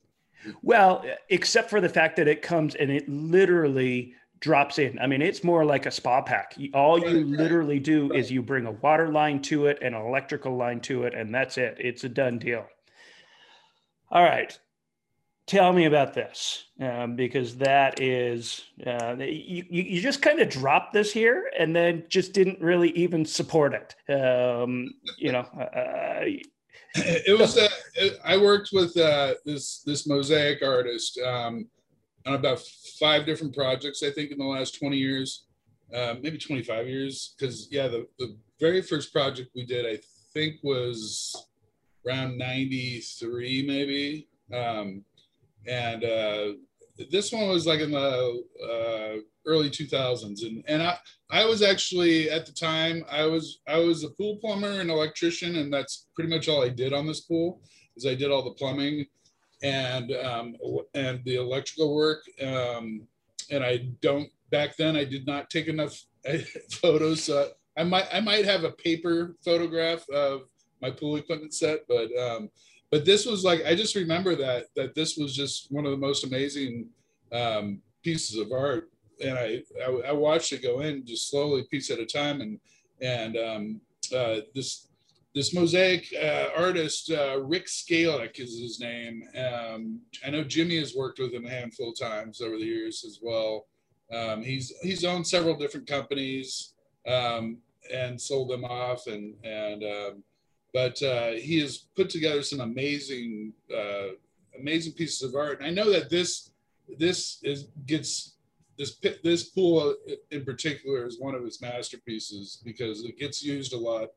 [0.62, 4.98] well, except for the fact that it comes and it literally drops in.
[5.00, 6.56] I mean, it's more like a spa pack.
[6.74, 10.56] All you literally do is you bring a water line to it and an electrical
[10.56, 11.76] line to it, and that's it.
[11.80, 12.66] It's a done deal.
[14.12, 14.58] All right.
[15.46, 20.94] Tell me about this um, because that is, uh, you, you just kind of dropped
[20.94, 23.96] this here and then just didn't really even support it.
[24.14, 26.26] Um, you know, uh,
[26.96, 27.68] it was uh,
[28.24, 31.68] I worked with uh, this this mosaic artist um,
[32.26, 32.60] on about
[33.00, 35.46] five different projects I think in the last 20 years
[35.94, 40.00] uh, maybe 25 years because yeah the, the very first project we did I
[40.34, 41.49] think was
[42.08, 44.28] around 93 maybe.
[44.54, 45.04] Um,
[45.68, 46.54] and uh,
[47.12, 50.98] this one was like in the uh, early 2000s and and I
[51.32, 55.58] I was actually at the time I was I was a pool plumber and electrician
[55.58, 57.62] and that's pretty much all I did on this pool
[57.96, 59.06] is I did all the plumbing
[59.62, 60.56] and um,
[60.94, 62.24] and the electrical work.
[62.42, 63.08] Um,
[63.52, 66.02] and I don't back then I did not take enough
[66.72, 67.24] photos.
[67.24, 70.44] So I might I might have a paper photograph of
[70.82, 72.50] my pool equipment set but um,
[72.92, 75.98] but this was like I just remember that that this was just one of the
[75.98, 76.88] most amazing
[77.32, 78.90] um, pieces of art
[79.22, 82.60] and I, I, I watched it go in just slowly, piece at a time, and
[83.02, 83.82] and um,
[84.16, 84.88] uh, this
[85.36, 89.24] this mosaic uh, artist uh, Rick Scalick is his name.
[89.38, 93.04] Um, I know Jimmy has worked with him a handful of times over the years
[93.06, 93.68] as well.
[94.12, 96.74] Um, he's he's owned several different companies
[97.08, 97.58] um,
[97.94, 100.24] and sold them off, and and um,
[100.74, 104.10] but uh, he has put together some amazing uh,
[104.60, 105.60] amazing pieces of art.
[105.60, 106.52] And I know that this
[106.98, 108.36] this is gets
[108.78, 109.96] this this pool
[110.32, 114.10] in particular is one of his masterpieces because it gets used a lot.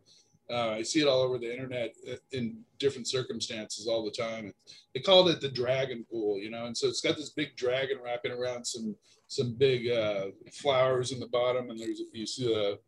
[0.51, 1.95] Uh, I see it all over the internet
[2.33, 4.53] in different circumstances all the time.
[4.93, 7.99] They called it the dragon pool, you know, and so it's got this big dragon
[8.05, 8.95] wrapping around some
[9.29, 12.79] some big uh, flowers in the bottom, and there's you see the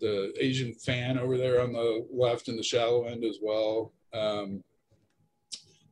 [0.00, 3.92] the Asian fan over there on the left in the shallow end as well.
[4.12, 4.62] Um,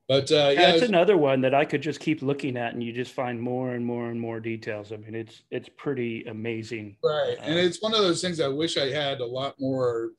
[0.06, 2.92] but uh, yeah, that's another one that I could just keep looking at, and you
[2.92, 4.92] just find more and more and more details.
[4.92, 6.96] I mean, it's it's pretty amazing.
[7.02, 10.10] Right, and it's one of those things I wish I had a lot more,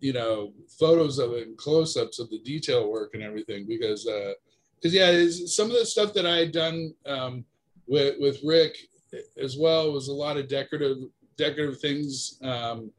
[0.00, 4.94] you know, photos of it and close-ups of the detail work and everything because because
[4.94, 7.46] uh, yeah, some of the stuff that I had done um,
[7.86, 8.76] with with Rick
[9.42, 10.98] as well was a lot of decorative
[11.38, 12.38] decorative things.
[12.42, 12.90] Um,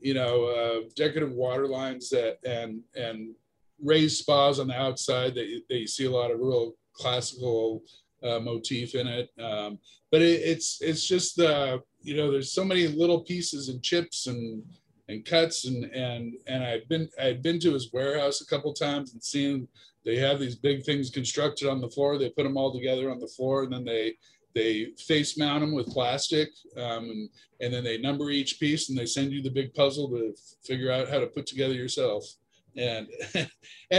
[0.00, 3.34] you know, uh, decorative water lines that and and
[3.82, 7.82] raised spas on the outside that you, that you see a lot of real classical
[8.22, 9.30] uh, motif in it.
[9.40, 9.78] Um,
[10.10, 14.26] but it, it's it's just uh, you know there's so many little pieces and chips
[14.26, 14.62] and
[15.08, 19.12] and cuts and and and I've been I've been to his warehouse a couple times
[19.12, 19.68] and seen
[20.04, 22.16] they have these big things constructed on the floor.
[22.16, 24.14] They put them all together on the floor and then they
[24.54, 27.28] they face mount them with plastic um, and,
[27.60, 30.34] and then they number each piece and they send you the big puzzle to
[30.64, 32.24] figure out how to put together yourself.
[32.76, 33.48] And and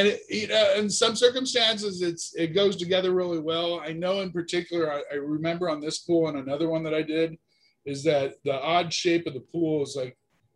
[0.07, 3.81] it, you know in some circumstances it's it goes together really well.
[3.81, 7.01] I know in particular I, I, remember on this pool and another one that i
[7.01, 7.37] did
[7.85, 10.15] is that the odd shape of the pool is like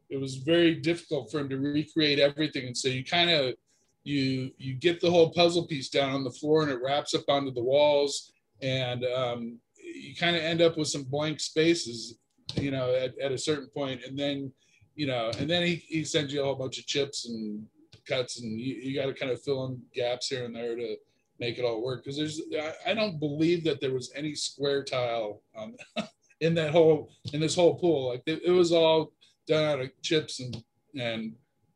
[0.09, 2.67] it was very difficult for him to recreate everything.
[2.67, 3.55] And so you kind of
[4.03, 7.23] you you get the whole puzzle piece down on the floor and it wraps up
[7.27, 8.31] onto the walls.
[8.61, 9.59] And um,
[9.95, 12.17] you kind of end up with some blank spaces
[12.55, 14.51] you know at, at a certain point and then
[14.95, 17.65] you know and then he, he sends you a whole bunch of chips and
[18.07, 20.95] cuts and you, you got to kind of fill in gaps here and there to
[21.39, 22.41] make it all work because there's
[22.85, 25.75] I, don't believe that there was any square tile um,
[26.41, 28.09] in that whole in this whole pool.
[28.09, 29.11] Like it, it was all
[29.47, 30.63] done out of chips and
[30.97, 31.33] and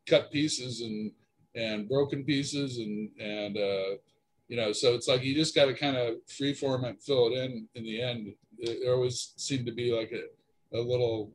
[0.08, 1.12] cut pieces and
[1.56, 3.98] and broken pieces and and uh,
[4.50, 7.28] you know so it's like you just got to kind of free form and fill
[7.28, 8.34] it in in the end.
[8.60, 11.32] There always seemed to be like a, a little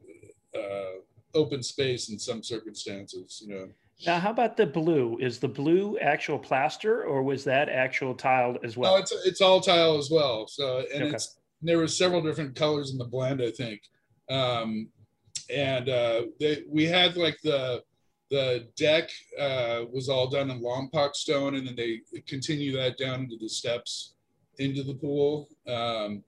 [0.55, 1.01] uh,
[1.35, 3.69] open space in some circumstances you know.
[4.05, 5.17] Now how about the blue?
[5.21, 8.95] Is the blue actual plaster or was that actual tiled as well?
[8.95, 11.15] No, it's it's all tile as well so and okay.
[11.15, 13.81] it's there were several different colors in the blend i think.
[14.29, 14.89] Um
[15.49, 17.83] and uh they we had like the
[18.31, 23.21] the deck uh, was all done in Lompoc stone, and then they continue that down
[23.21, 24.15] into the steps
[24.59, 25.49] into the pool.
[25.67, 26.23] Um,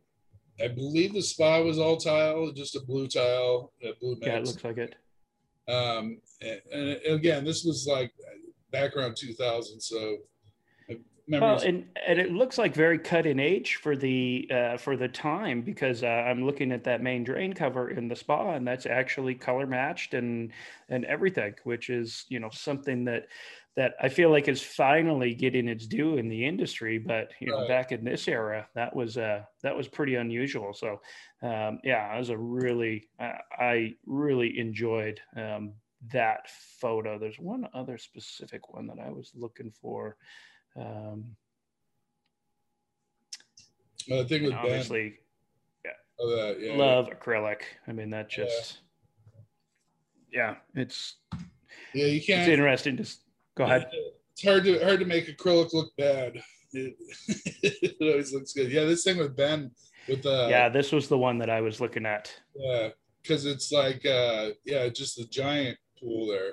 [0.63, 4.27] I believe the spa was all tile, just a blue tile, a blue mix.
[4.27, 4.95] Yeah, it looks like it.
[5.69, 8.13] Um, and, and, again, this was like
[8.71, 10.19] back around 2000, so
[11.29, 15.09] well, and, and it looks like very cut in age for the uh, for the
[15.09, 18.87] time because uh, I'm looking at that main drain cover in the spa, and that's
[18.87, 20.53] actually color matched and
[20.89, 23.27] and everything, which is you know something that
[23.77, 26.99] that I feel like is finally getting its due in the industry.
[26.99, 27.69] But you know, right.
[27.69, 30.73] back in this era, that was uh, that was pretty unusual.
[30.75, 31.01] So
[31.43, 35.73] um, yeah, it was a really I, I really enjoyed um,
[36.13, 36.49] that
[36.81, 37.19] photo.
[37.19, 40.17] There's one other specific one that I was looking for.
[40.79, 41.37] Um,
[44.09, 45.19] well, the thing with obviously, ben,
[45.85, 45.91] yeah.
[46.21, 47.15] Oh, that, yeah, love yeah.
[47.15, 47.63] acrylic.
[47.89, 48.79] I mean, that just,
[50.31, 51.17] yeah, yeah it's,
[51.95, 52.43] yeah, you can't.
[52.43, 52.97] It's interesting.
[52.97, 53.23] Just
[53.57, 53.89] go ahead.
[54.33, 56.43] It's hard to hard to make acrylic look bad.
[56.73, 56.97] It,
[57.63, 58.71] it always looks good.
[58.71, 59.71] Yeah, this thing with Ben
[60.09, 62.33] with the yeah, this was the one that I was looking at.
[62.55, 62.91] Yeah,
[63.23, 66.53] because it's like uh yeah, just a giant pool there,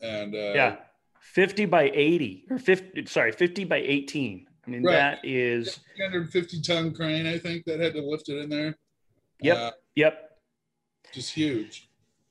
[0.00, 0.76] and uh, yeah,
[1.24, 4.92] 50 by 80 or 50 sorry 50 by 18 i mean right.
[4.92, 8.76] that is 350 ton crane i think that had to lift it in there.
[9.40, 10.38] Yep uh, yep.
[11.12, 11.88] just huge.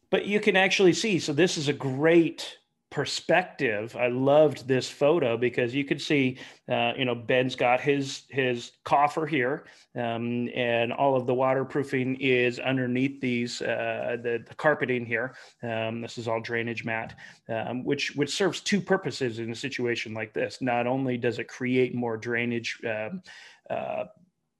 [0.09, 2.57] But you can actually see so this is a great
[2.93, 3.95] perspective.
[3.99, 6.37] I loved this photo because you could see
[6.69, 12.17] uh, you know ben's got his his coffer here um, and all of the waterproofing
[12.21, 15.33] is underneath these uh, the, the, carpeting here.
[15.63, 17.17] Um, this is all drainage mat
[17.49, 20.61] um, which which serves two purposes in a situation like this.
[20.61, 23.23] Not only does it create more drainage um,
[23.71, 24.05] uh,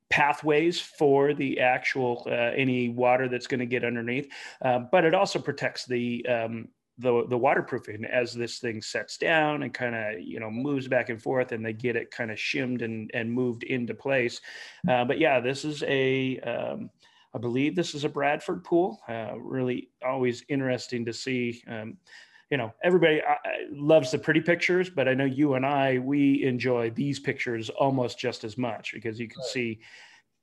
[0.09, 4.27] pathways for the actual uh, any water that's going to get underneath,
[4.63, 6.67] uh, but it also protects the um,
[6.99, 11.09] the the waterproofing as this thing sets down and kind of you know moves back
[11.09, 14.41] and forth and they get it kind of shimmed and and moved into place
[14.87, 16.89] uh, but yeah this is a um,
[17.33, 19.01] I believe this is a Bradford pool.
[19.07, 21.63] Uh, really, always interesting to see.
[21.67, 21.97] Um,
[22.51, 23.21] you know, everybody
[23.71, 28.19] loves the pretty pictures, but I know you and I we enjoy these pictures almost
[28.19, 29.79] just as much because you can see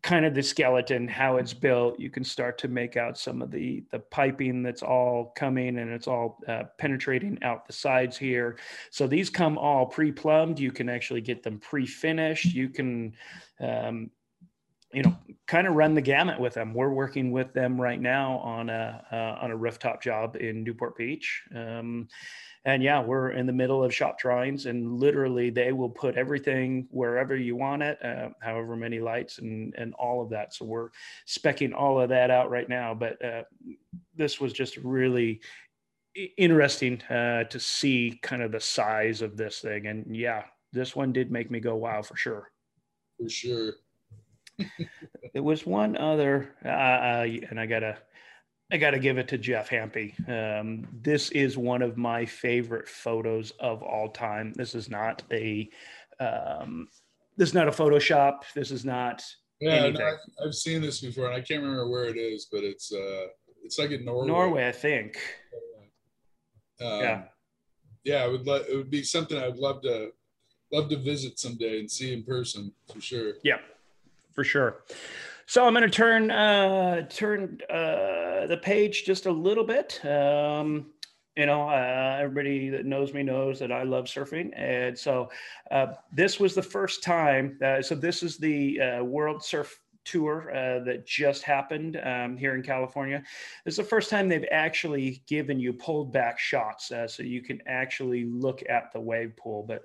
[0.03, 3.51] kind of the skeleton, how it's built, you can start to make out some of
[3.51, 8.57] the the piping that's all coming and it's all uh, penetrating out the sides here.
[8.91, 10.59] So these come all pre-plumbed.
[10.59, 12.47] You can actually get them pre-finished.
[12.47, 13.15] You can,
[13.61, 14.11] um,
[14.93, 16.73] you know, kind of run the gamut with them.
[16.73, 20.97] We're working with them right now on a uh, on a rooftop job in Newport
[20.97, 21.43] Beach.
[21.55, 22.09] Um,
[22.65, 26.87] and yeah, we're in the middle of shop drawings, and literally they will put everything
[26.91, 30.55] wherever you want it, uh, however many lights and and all of that.
[30.55, 30.91] So we're
[31.27, 32.95] specking all of that out right now.
[32.95, 33.43] But uh,
[34.15, 35.41] this was just really
[36.37, 40.43] interesting uh, to see kind of the size of this thing, and yeah,
[40.73, 42.51] this one did make me go wow for sure.
[43.19, 43.73] For sure.
[45.33, 47.97] there was one other, uh, uh, and I gotta
[48.73, 50.15] I got to give it to Jeff Hampy.
[50.29, 54.53] Um, this is one of my favorite photos of all time.
[54.55, 55.69] This is not a,
[56.21, 56.89] um,
[57.37, 58.43] this is not a Photoshop.
[58.55, 59.25] This is not.
[59.61, 62.93] Yeah, no, I've, seen this before, and I can't remember where it is, but it's
[62.93, 63.27] uh,
[63.63, 64.27] it's like in Norway.
[64.27, 65.19] Norway, I think.
[66.81, 67.23] Um, yeah.
[68.05, 70.13] Yeah, it would lo- it would be something I'd love to
[70.73, 73.35] love to visit someday and see in person for sure.
[73.43, 73.59] Yeah,
[74.33, 74.85] for sure.
[75.51, 79.99] So I'm going to turn uh, turn uh, the page just a little bit.
[80.05, 80.93] Um,
[81.37, 85.29] you know, uh, everybody that knows me knows that I love surfing, and so
[85.73, 87.59] uh, this was the first time.
[87.65, 92.63] Uh, so this is the uh, World Surf tour that just happened um, here in
[92.63, 93.21] California.
[93.67, 98.25] Is the first time they've actually given you pulled back shots, so you can actually
[98.25, 99.65] look at the wave pool.
[99.67, 99.83] But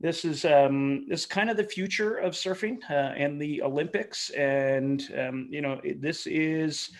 [0.00, 4.30] this is um, this is kind of the future of surfing uh, and the Olympics,
[4.30, 6.90] and um, you know this is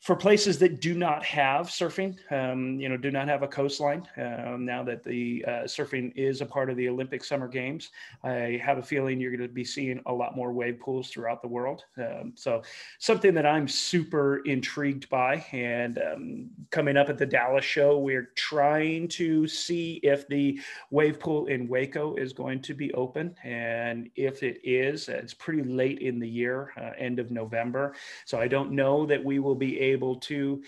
[0.00, 4.06] for places that do not have surfing, um, you know, do not have a coastline.
[4.16, 7.90] Um, now that the uh, surfing is a part of the Olympic Summer Games,
[8.22, 11.42] I have a feeling you're going to be seeing a lot more wave pools throughout
[11.42, 11.84] the world.
[11.98, 12.62] Um, so,
[12.98, 15.44] something that I'm super intrigued by.
[15.52, 21.18] And um, coming up at the Dallas show, we're trying to see if the wave
[21.18, 25.98] pool in Waco is going to be open, and if it is, it's pretty late
[25.98, 27.94] in the year, uh, end of November.
[28.24, 30.62] So I don't know that we will be able to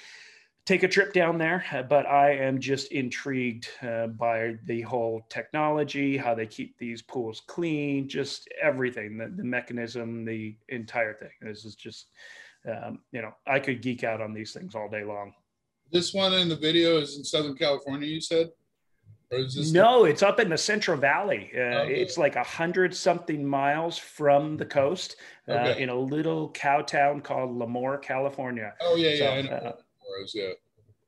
[0.66, 5.22] take a trip down there, uh, but I am just intrigued uh, by the whole
[5.28, 11.30] technology, how they keep these pools clean, just everything, the, the mechanism, the entire thing.
[11.40, 12.08] This is just,
[12.68, 15.34] um, you know, I could geek out on these things all day long.
[15.92, 18.50] This one in the video is in Southern California, you said?
[19.72, 21.50] No, it's up in the Central Valley.
[21.54, 21.94] Uh, okay.
[21.94, 25.16] It's like a hundred something miles from the coast
[25.48, 25.82] uh, okay.
[25.82, 28.74] in a little cow town called Lemoore, California.
[28.80, 29.54] Oh yeah, so, yeah.
[29.54, 29.72] Uh,
[30.34, 30.50] yeah.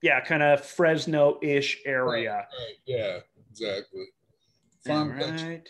[0.03, 2.33] Yeah, kind of Fresno-ish area.
[2.33, 2.77] Right, right.
[2.87, 3.19] Yeah,
[3.51, 4.07] exactly.
[4.85, 5.69] Farm right.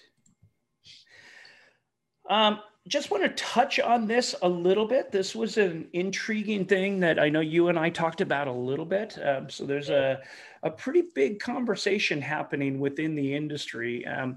[2.30, 5.12] Um, just want to touch on this a little bit.
[5.12, 8.84] This was an intriguing thing that I know you and I talked about a little
[8.84, 9.16] bit.
[9.24, 10.20] Um, so there's a,
[10.64, 14.04] a pretty big conversation happening within the industry.
[14.04, 14.36] Um,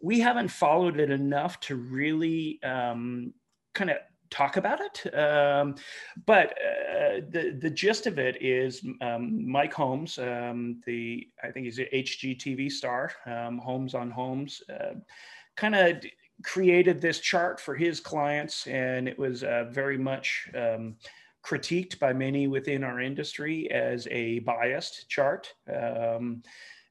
[0.00, 3.34] we haven't followed it enough to really um,
[3.74, 3.96] kind of
[4.30, 5.14] talk about it.
[5.14, 5.74] Um,
[6.24, 11.66] but uh, the the gist of it is um, Mike Holmes, um, the I think
[11.66, 14.94] he's an HGTV star, um, Holmes on Homes, uh,
[15.56, 16.02] kind of
[16.44, 20.96] created this chart for his clients, and it was uh, very much um,
[21.44, 25.52] critiqued by many within our industry as a biased chart.
[25.72, 26.42] Um,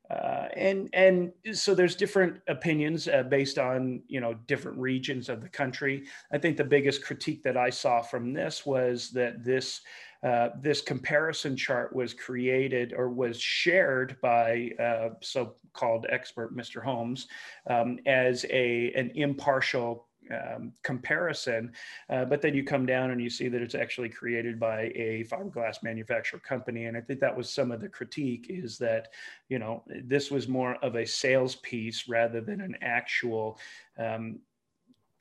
[0.10, 5.42] uh, and and so there's different opinions uh, based on you know different regions of
[5.42, 6.04] the country.
[6.34, 9.82] I think the biggest critique that I saw from this was that this
[10.24, 16.84] uh, this comparison chart was created or was shared by uh, so-called expert Mr.
[16.84, 17.28] Holmes
[17.68, 21.74] um, as a an impartial um, comparison,
[22.10, 25.26] uh, but then you come down and you see that it's actually created by a
[25.30, 26.86] fiberglass manufacturer company.
[26.86, 29.10] And I think that was some of the critique is that,
[29.50, 33.60] you know, this was more of a sales piece rather than an actual
[33.98, 34.40] um,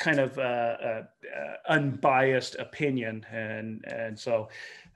[0.01, 1.03] kind of uh, uh,
[1.69, 4.49] unbiased opinion, and and so,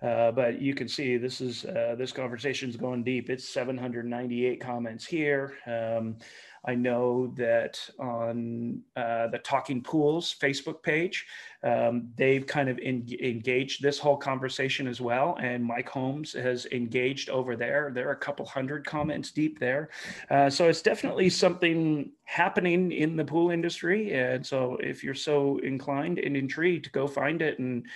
[0.03, 3.31] uh, but you can see this is uh, this conversation is going deep.
[3.31, 5.55] It's 798 comments here.
[5.67, 6.17] Um,
[6.65, 11.27] I know that on uh, the Talking Pools Facebook page,
[11.63, 15.37] um, they've kind of en- engaged this whole conversation as well.
[15.41, 17.91] And Mike Holmes has engaged over there.
[17.95, 19.91] There are a couple hundred comments deep there.
[20.31, 24.13] Uh, so it's definitely something happening in the pool industry.
[24.15, 27.87] And so if you're so inclined and intrigued, to go find it and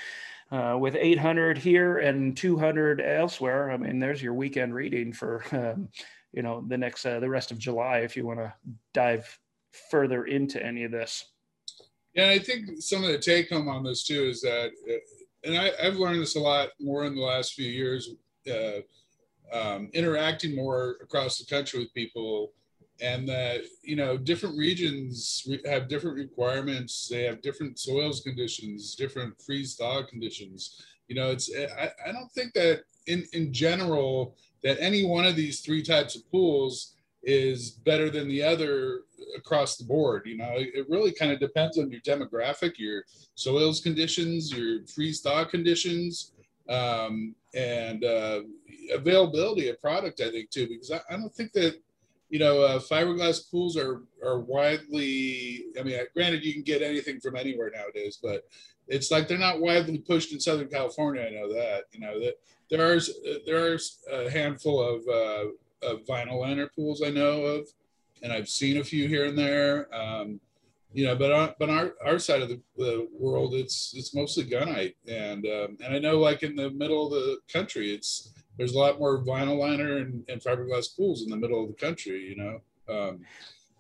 [0.51, 5.89] uh, with 800 here and 200 elsewhere, I mean, there's your weekend reading for um,
[6.33, 8.53] you know the next uh, the rest of July if you want to
[8.93, 9.39] dive
[9.91, 11.25] further into any of this.
[12.15, 14.95] Yeah, I think some of the take home on this too is that, uh,
[15.45, 18.11] and I, have learned this a lot more in the last few years,
[18.51, 18.81] uh,
[19.53, 22.53] um, interacting more across the country with people,
[23.01, 27.09] and that you know different regions have different requirements.
[27.09, 30.83] They have different soils conditions, different freeze thaw conditions.
[31.07, 35.37] You know, it's I, I don't think that in in general that any one of
[35.37, 39.01] these three types of pools is better than the other
[39.37, 40.23] across the board.
[40.27, 43.05] You know, it really kind of depends on your demographic, your
[43.35, 46.33] soils conditions, your freeze thaw conditions,
[46.69, 48.41] um, and uh,
[48.93, 50.21] availability of product.
[50.21, 51.81] I think too, because I, I don't think that
[52.31, 55.67] you know uh, fiberglass pools are are widely.
[55.79, 58.45] I mean, granted, you can get anything from anywhere nowadays, but
[58.89, 61.23] it's like they're not widely pushed in Southern California.
[61.23, 61.85] I know that.
[61.93, 62.35] You know that
[62.71, 63.11] there's
[63.47, 67.69] there's a handful of, uh, of vinyl liner pools I know of,
[68.23, 69.95] and I've seen a few here and there.
[69.95, 70.41] Um,
[70.95, 74.45] you know, but on, but our, our side of the, the world, it's it's mostly
[74.45, 78.75] gunite, and um, and I know like in the middle of the country, it's there's
[78.75, 82.21] a lot more vinyl liner and, and fiberglass pools in the middle of the country.
[82.29, 82.61] You know.
[82.89, 83.21] Um,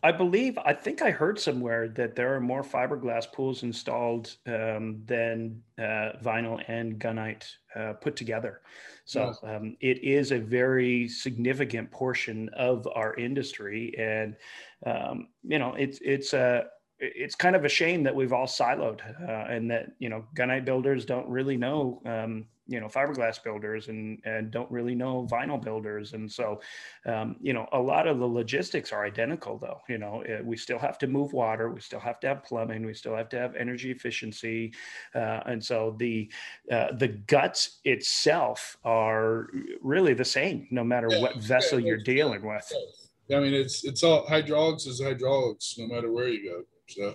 [0.02, 5.02] I believe, I think I heard somewhere that there are more fiberglass pools installed um,
[5.06, 7.44] than uh, vinyl and gunite
[7.74, 8.60] uh, put together.
[9.04, 14.36] So um, it is a very significant portion of our industry, and
[14.86, 16.66] um, you know, it's it's a
[17.00, 20.64] it's kind of a shame that we've all siloed uh, and that you know gunite
[20.64, 25.60] builders don't really know um, you know fiberglass builders and and don't really know vinyl
[25.60, 26.12] builders.
[26.12, 26.60] And so
[27.06, 30.56] um, you know a lot of the logistics are identical though you know it, we
[30.56, 33.38] still have to move water we still have to have plumbing we still have to
[33.38, 34.72] have energy efficiency.
[35.14, 36.30] Uh, and so the
[36.70, 39.48] uh, the guts itself are
[39.82, 42.70] really the same no matter yeah, what vessel yeah, you're dealing with.
[43.34, 47.14] I mean it's it's all hydraulics is hydraulics no matter where you go so.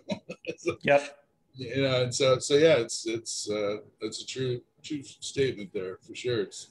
[0.81, 1.19] Yep.
[1.55, 5.97] You know and so so yeah it's it's uh it's a true true statement there
[6.05, 6.41] for sure.
[6.41, 6.69] It's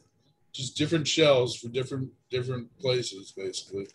[0.52, 3.88] just different shells for different different places, basically.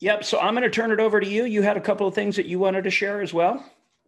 [0.00, 0.24] Yep.
[0.24, 1.44] So I'm going to turn it over to you.
[1.44, 3.64] You had a couple of things that you wanted to share as well.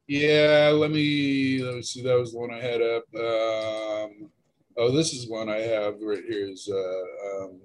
[0.06, 0.72] Yeah.
[0.74, 2.02] Let me let me see.
[2.02, 3.04] That was the one I had up.
[3.14, 4.30] Um,
[4.76, 6.48] oh, this is one I have right here.
[6.48, 7.60] Is uh, um,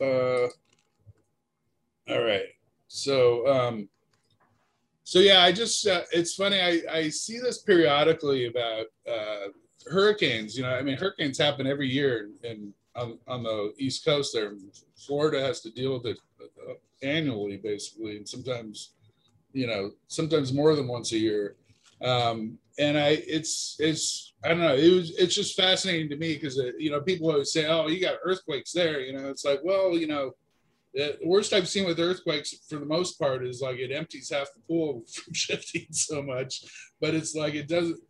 [0.00, 0.48] uh,
[2.10, 2.46] all right.
[2.88, 3.88] So um,
[5.08, 6.60] so yeah, I just uh, it's funny.
[6.60, 9.48] I I see this periodically about uh,
[9.90, 10.54] hurricanes.
[10.54, 14.52] You know, I mean, hurricanes happen every year, and on, on the East Coast, there,
[14.98, 18.96] Florida has to deal with it uh, annually, basically, and sometimes,
[19.54, 21.56] you know, sometimes more than once a year.
[22.04, 24.74] Um, and I, it's it's I don't know.
[24.74, 27.88] It was it's just fascinating to me because uh, you know people always say, oh,
[27.88, 29.00] you got earthquakes there.
[29.00, 30.34] You know, it's like, well, you know
[30.94, 34.48] the worst I've seen with earthquakes for the most part is like it empties half
[34.54, 36.64] the pool from shifting so much,
[37.00, 38.00] but it's like it doesn't.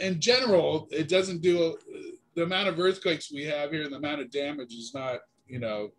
[0.00, 1.76] In general, it doesn't do
[2.34, 5.58] the amount of earthquakes we have here and the amount of damage is not, you
[5.58, 5.90] know,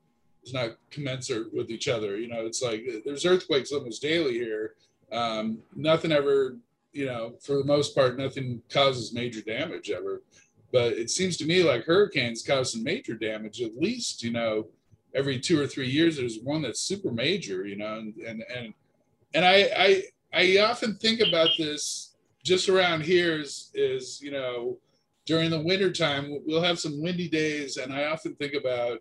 [0.44, 2.18] is not commensurate with each other.
[2.18, 4.76] You know, it's like there's earthquakes almost daily here.
[5.12, 6.58] Um, nothing ever,
[6.92, 10.24] you know, for the most part, nothing causes major damage ever.
[10.72, 14.68] But it seems to me like hurricanes cause some major damage, at least, you know,
[15.16, 18.74] every two or three years there's one that's super major you know and and and,
[19.34, 20.04] and I, I
[20.34, 24.78] i often think about this just around here is is you know
[25.26, 29.00] during the winter time we'll have some windy days and i often think about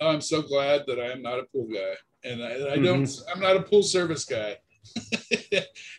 [0.00, 1.94] oh i'm so glad that i am not a pool guy
[2.24, 3.32] and i, I don't mm-hmm.
[3.32, 4.56] i'm not a pool service guy.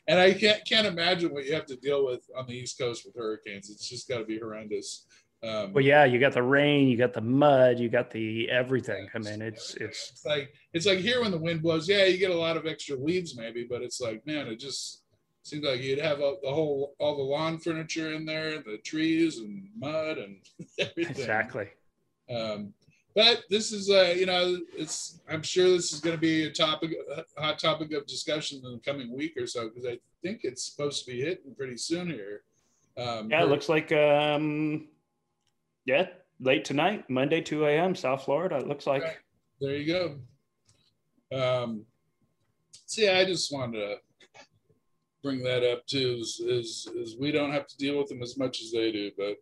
[0.08, 3.06] And i can't can't imagine what you have to deal with on the east coast
[3.06, 3.70] with hurricanes.
[3.70, 5.06] It's just got to be horrendous
[5.42, 9.08] um, well, yeah, you got the rain, you got the mud, you got the everything.
[9.16, 12.18] I mean, it's it's, it's like it's like here when the wind blows, yeah, you
[12.18, 15.04] get a lot of extra leaves maybe, but it's like man, it just
[15.44, 19.38] seems like you'd have a, the whole all the lawn furniture in there, the trees
[19.38, 20.38] and mud and
[20.80, 21.12] everything.
[21.12, 21.70] Exactly.
[22.30, 22.74] Um,
[23.16, 26.52] but this is uh, you know, it's I'm sure this is going to be a
[26.52, 26.92] topic,
[27.38, 30.70] a hot topic of discussion in the coming week or so because I think it's
[30.70, 32.42] supposed to be hitting pretty soon here.
[32.98, 34.90] Um, yeah, it looks like um,
[35.86, 36.08] yeah,
[36.40, 38.58] late tonight, Monday, 2 a.m., South Florida.
[38.58, 39.04] It looks like.
[39.04, 39.18] Right.
[39.62, 40.18] There you
[41.32, 41.64] go.
[41.64, 41.86] Um,
[42.86, 43.96] see, I just wanted to
[45.22, 46.18] bring that up too.
[46.20, 49.12] Is, is is we don't have to deal with them as much as they do,
[49.18, 49.36] but.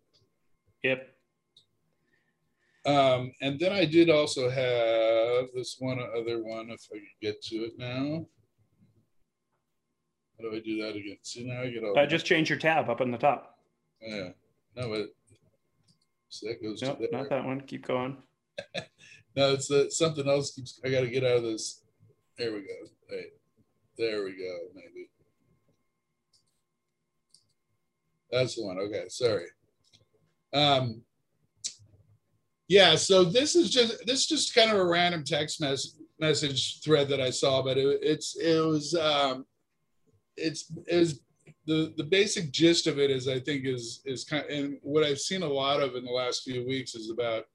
[0.83, 1.07] Yep.
[2.85, 7.41] Um, and then I did also have this one other one, if I could get
[7.43, 8.25] to it now.
[10.37, 11.17] How do I do that again?
[11.23, 11.97] See now I get all.
[11.97, 13.57] Uh, just change your tab up in the top.
[14.01, 14.29] Yeah.
[14.75, 15.09] No, it,
[16.29, 17.61] so that goes nope, not that one.
[17.61, 18.17] Keep going.
[19.35, 20.53] no, it's the, something else.
[20.53, 20.79] Keeps.
[20.83, 21.83] I got to get out of this.
[22.37, 23.15] There we go.
[23.15, 23.31] Right.
[23.97, 24.57] There we go.
[24.75, 25.09] Maybe.
[28.31, 28.77] That's the one.
[28.79, 29.05] Okay.
[29.09, 29.45] Sorry.
[30.53, 31.01] Um,
[32.67, 32.95] yeah.
[32.95, 37.07] So this is just this is just kind of a random text message message thread
[37.09, 39.45] that I saw, but it, it's it was um,
[40.35, 41.21] it's it was
[41.67, 45.03] the the basic gist of it is I think is is kind of, and what
[45.03, 47.45] I've seen a lot of in the last few weeks is about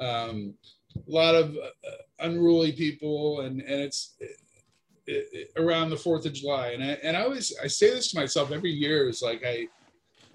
[0.00, 0.54] um,
[0.96, 1.90] a lot of uh,
[2.20, 4.16] unruly people and and it's
[5.06, 6.68] it, it, around the Fourth of July.
[6.68, 9.68] And I and I always I say this to myself every year is like I,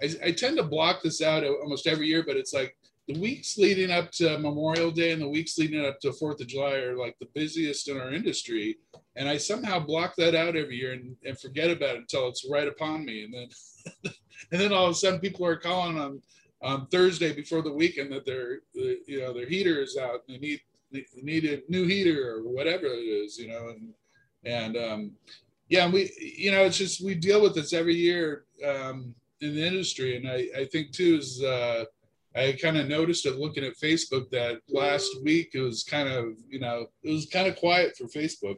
[0.00, 2.76] I I tend to block this out almost every year but it's like
[3.06, 6.46] the weeks leading up to Memorial Day and the weeks leading up to Fourth of
[6.46, 8.78] July are like the busiest in our industry.
[9.16, 12.48] And I somehow block that out every year and, and forget about it until it's
[12.48, 13.24] right upon me.
[13.24, 13.48] And then
[14.52, 16.22] and then all of a sudden people are calling on
[16.62, 20.38] on Thursday before the weekend that their you know their heater is out and they
[20.38, 23.92] need they need a new heater or whatever it is, you know, and
[24.44, 25.12] and um
[25.68, 29.66] yeah, we you know it's just we deal with this every year um in the
[29.66, 30.16] industry.
[30.16, 31.84] And I, I think too is uh
[32.36, 36.34] I kind of noticed it looking at Facebook that last week it was kind of,
[36.48, 38.56] you know, it was kind of quiet for Facebook.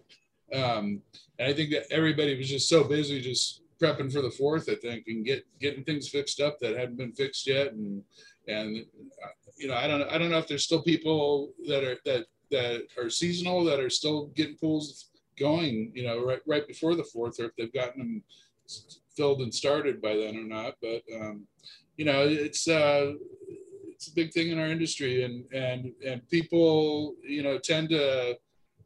[0.54, 1.02] Um,
[1.38, 4.76] and I think that everybody was just so busy just prepping for the fourth, I
[4.76, 7.72] think, and get getting things fixed up that hadn't been fixed yet.
[7.72, 8.02] And
[8.48, 8.86] and
[9.22, 12.26] uh, you know, I don't I don't know if there's still people that are that
[12.50, 17.04] that are seasonal that are still getting pools going, you know, right right before the
[17.04, 18.22] fourth, or if they've gotten them
[19.16, 20.76] filled and started by then or not.
[20.80, 21.46] But um,
[21.96, 23.12] you know, it's uh,
[23.96, 28.36] it's a big thing in our industry, and and and people, you know, tend to.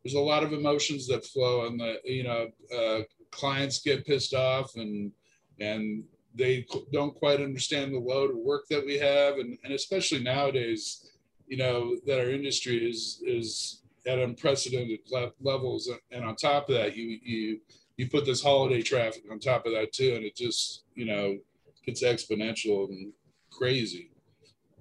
[0.03, 3.01] There's a lot of emotions that flow, and the you know, uh,
[3.31, 5.11] clients get pissed off, and
[5.59, 6.05] and
[6.35, 11.11] they don't quite understand the load of work that we have, and and especially nowadays,
[11.49, 16.77] you know, that our industry is is at unprecedented le- levels, and on top of
[16.77, 17.61] that, you you
[17.97, 21.37] you put this holiday traffic on top of that too, and it just you know
[21.85, 23.13] gets exponential and
[23.51, 24.11] crazy.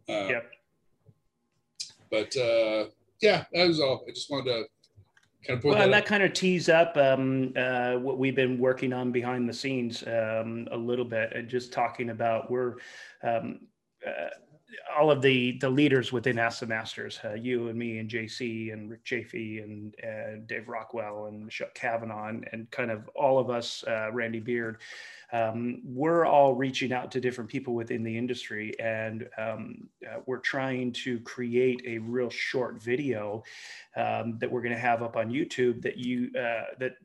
[0.10, 0.52] Uh, yep.
[2.10, 2.86] But uh,
[3.22, 4.04] yeah, that was all.
[4.08, 4.64] I just wanted to
[5.46, 5.84] kind of put well, that.
[5.84, 9.54] And that kind of tees up um, uh, what we've been working on behind the
[9.54, 12.78] scenes um, a little bit, and just talking about we're.
[13.24, 13.60] Um,
[14.06, 14.30] uh,
[14.98, 18.90] all of the the leaders within Ask Masters, uh, you and me and JC and
[18.90, 23.50] Rick Chafee and uh, Dave Rockwell and Michelle Kavanaugh and, and kind of all of
[23.50, 24.78] us, uh, Randy Beard,
[25.32, 30.40] um, we're all reaching out to different people within the industry and um, uh, we're
[30.40, 33.44] trying to create a real short video
[33.96, 36.96] um, that we're going to have up on YouTube that you uh, that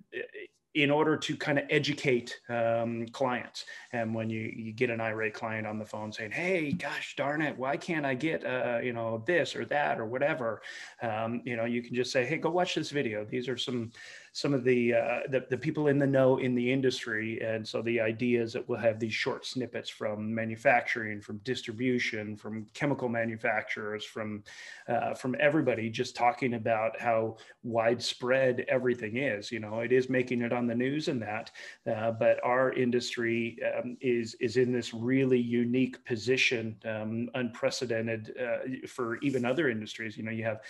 [0.75, 3.65] in order to kind of educate um, clients.
[3.93, 7.43] And when you, you get an irate client on the phone saying, "Hey, gosh darn
[7.43, 10.63] it, why can't I get uh, you know this or that or whatever?"
[11.01, 13.25] Um, you know, you can just say, "Hey, go watch this video.
[13.25, 13.93] These are some
[14.37, 17.41] some of the, uh, the, the people in the know in the industry.
[17.41, 22.37] And so the idea is that we'll have these short snippets from manufacturing, from distribution,
[22.37, 24.43] from chemical manufacturers, from
[24.89, 29.53] uh, from everybody, just talking about how widespread everything is.
[29.53, 31.53] You know, it is making it on the news and that,
[31.87, 38.89] uh, but our industry um, is is in this really unique position, um, unprecedented uh,
[38.89, 40.17] for even other industries.
[40.17, 40.63] You know, you have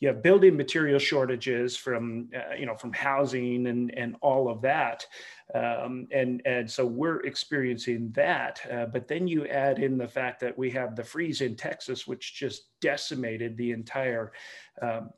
[0.00, 4.60] you have building material shortages from uh, you know from housing and and all of
[4.62, 5.06] that.
[5.54, 10.40] Um, and and so we're experiencing that uh, but then you add in the fact
[10.40, 14.32] that we have the freeze in texas which just decimated the entire
[14.80, 15.10] um,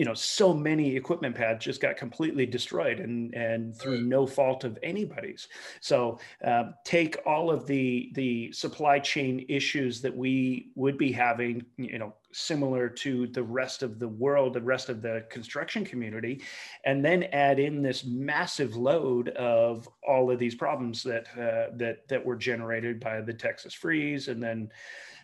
[0.00, 4.64] you know so many equipment pads just got completely destroyed and and through no fault
[4.64, 5.46] of anybody's.
[5.82, 11.66] So uh, take all of the the supply chain issues that we would be having
[11.76, 16.40] you know similar to the rest of the world the rest of the construction community
[16.86, 22.08] and then add in this massive load of all of these problems that uh, that
[22.08, 24.70] that were generated by the texas freeze and then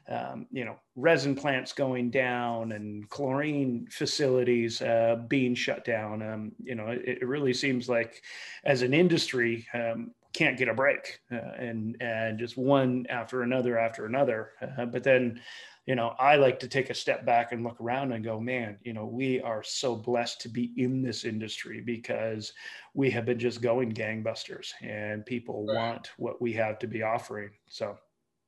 [0.09, 6.23] um, you know, resin plants going down and chlorine facilities uh, being shut down.
[6.23, 8.23] Um, you know, it, it, really seems like
[8.65, 13.79] as an industry, um, can't get a break uh, and, and just one after another
[13.79, 14.51] after another.
[14.61, 15.41] Uh, but then,
[15.87, 18.77] you know, I like to take a step back and look around and go, man,
[18.83, 22.53] you know, we are so blessed to be in this industry because
[22.93, 25.75] we have been just going gangbusters and people right.
[25.75, 27.51] want what we have to be offering.
[27.69, 27.97] So,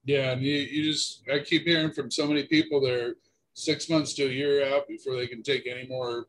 [0.05, 3.15] yeah, and you, you just I keep hearing from so many people they're
[3.55, 6.27] six months to a year out before they can take any more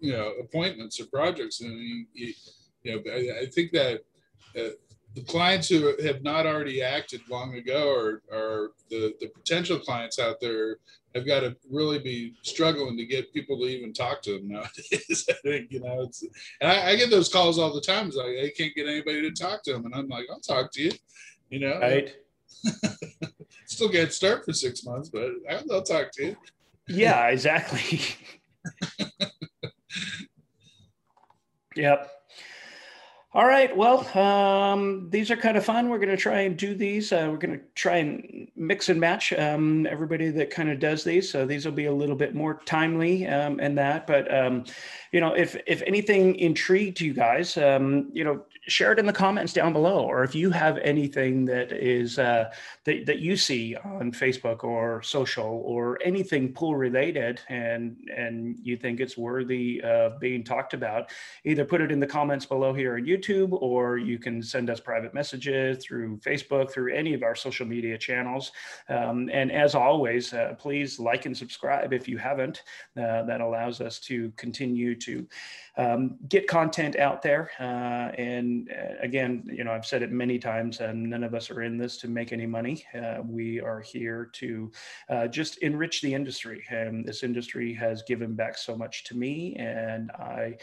[0.00, 2.34] you know appointments or projects, and you, you,
[2.84, 4.00] know I, I, think that
[4.58, 4.70] uh,
[5.14, 10.18] the clients who have not already acted long ago or, or the, the potential clients
[10.18, 10.76] out there
[11.14, 15.26] have got to really be struggling to get people to even talk to them nowadays.
[15.28, 16.22] I think, you know, it's,
[16.60, 18.06] and I, I, get those calls all the time.
[18.06, 19.84] It's like, I can't get anybody to talk to them.
[19.86, 20.92] And I'm like, I'll talk to you,
[21.48, 21.80] you know?
[21.80, 22.14] Right.
[23.66, 25.30] Still can't start for six months, but
[25.70, 26.36] I'll talk to you.
[26.88, 28.00] Yeah, exactly.
[31.76, 32.10] yep.
[33.32, 33.74] All right.
[33.76, 35.88] Well, um, these are kind of fun.
[35.88, 37.12] We're going to try and do these.
[37.12, 41.04] Uh, we're going to try and mix and match um, everybody that kind of does
[41.04, 41.30] these.
[41.30, 44.08] So these will be a little bit more timely um, and that.
[44.08, 44.64] But um,
[45.12, 49.12] you know, if if anything intrigued you guys, um, you know, share it in the
[49.12, 52.50] comments down below, or if you have anything that is uh,
[52.84, 58.76] that that you see on Facebook or social or anything pool related, and and you
[58.76, 61.10] think it's worthy of being talked about,
[61.44, 64.80] either put it in the comments below here on YouTube, or you can send us
[64.80, 68.52] private messages through Facebook, through any of our social media channels.
[68.88, 72.62] Um, and as always, uh, please like and subscribe if you haven't.
[72.96, 75.26] Uh, that allows us to continue to
[75.80, 77.50] um, get content out there.
[77.58, 81.50] Uh, and uh, again, you know, I've said it many times, and none of us
[81.50, 82.84] are in this to make any money.
[82.94, 84.70] Uh, we are here to
[85.08, 86.62] uh, just enrich the industry.
[86.68, 90.58] And this industry has given back so much to me, and I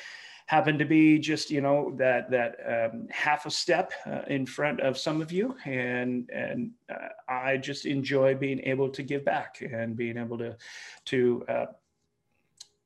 [0.45, 4.79] happen to be just you know that that um, half a step uh, in front
[4.79, 9.61] of some of you and and uh, i just enjoy being able to give back
[9.61, 10.55] and being able to
[11.03, 11.65] to uh,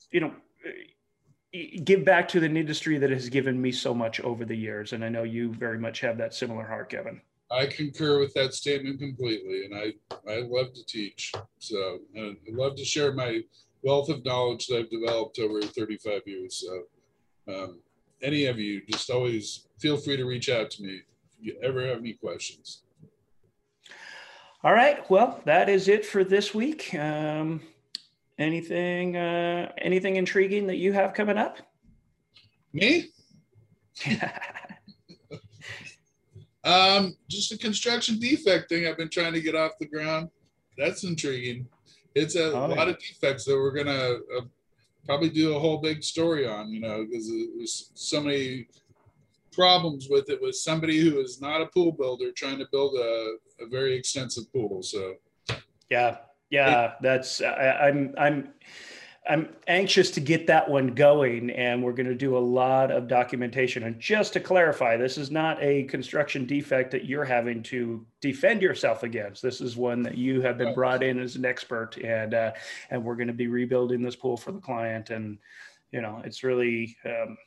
[0.09, 0.33] you know
[1.51, 4.93] give back to an industry that has given me so much over the years.
[4.93, 7.21] And I know you very much have that similar heart, Kevin.
[7.51, 9.93] I concur with that statement completely, and I
[10.31, 11.33] I love to teach.
[11.59, 13.41] So I love to share my
[13.83, 16.63] wealth of knowledge that I've developed over 35 years.
[16.65, 17.79] So um,
[18.21, 21.01] any of you, just always feel free to reach out to me
[21.39, 22.83] if you ever have any questions.
[24.63, 25.09] All right.
[25.09, 26.93] Well, that is it for this week.
[26.93, 27.61] Um,
[28.37, 31.57] anything uh, anything intriguing that you have coming up?
[32.73, 33.09] Me?
[36.63, 40.29] um, just a construction defect thing I've been trying to get off the ground.
[40.77, 41.67] That's intriguing.
[42.15, 42.93] It's a oh, lot yeah.
[42.93, 44.41] of defects that we're gonna uh,
[45.05, 46.69] probably do a whole big story on.
[46.69, 48.67] You know, because there's so many
[49.51, 53.35] problems with it with somebody who is not a pool builder trying to build a,
[53.59, 54.81] a very extensive pool.
[54.81, 55.15] So,
[55.89, 56.17] yeah,
[56.51, 58.53] yeah, that's I, I'm I'm
[59.29, 63.07] I'm anxious to get that one going, and we're going to do a lot of
[63.07, 63.83] documentation.
[63.83, 68.61] And just to clarify, this is not a construction defect that you're having to defend
[68.61, 69.41] yourself against.
[69.41, 72.51] This is one that you have been brought in as an expert, and uh,
[72.89, 75.09] and we're going to be rebuilding this pool for the client.
[75.09, 75.37] And
[75.91, 77.37] you know, it's really um,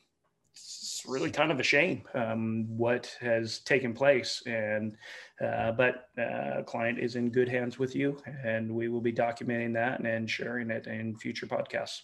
[0.52, 4.42] it's really kind of a shame um, what has taken place.
[4.46, 4.96] And
[5.40, 9.72] uh, but uh, client is in good hands with you, and we will be documenting
[9.74, 12.02] that and sharing it in future podcasts.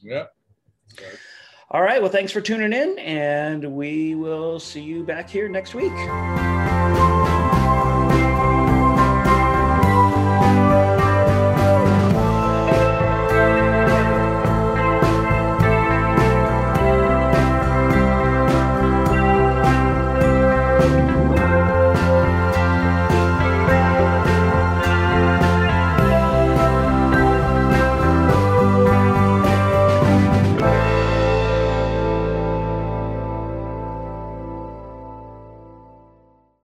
[0.00, 0.26] Yeah.
[0.92, 1.16] Okay.
[1.70, 2.00] All right.
[2.00, 6.57] Well, thanks for tuning in, and we will see you back here next week.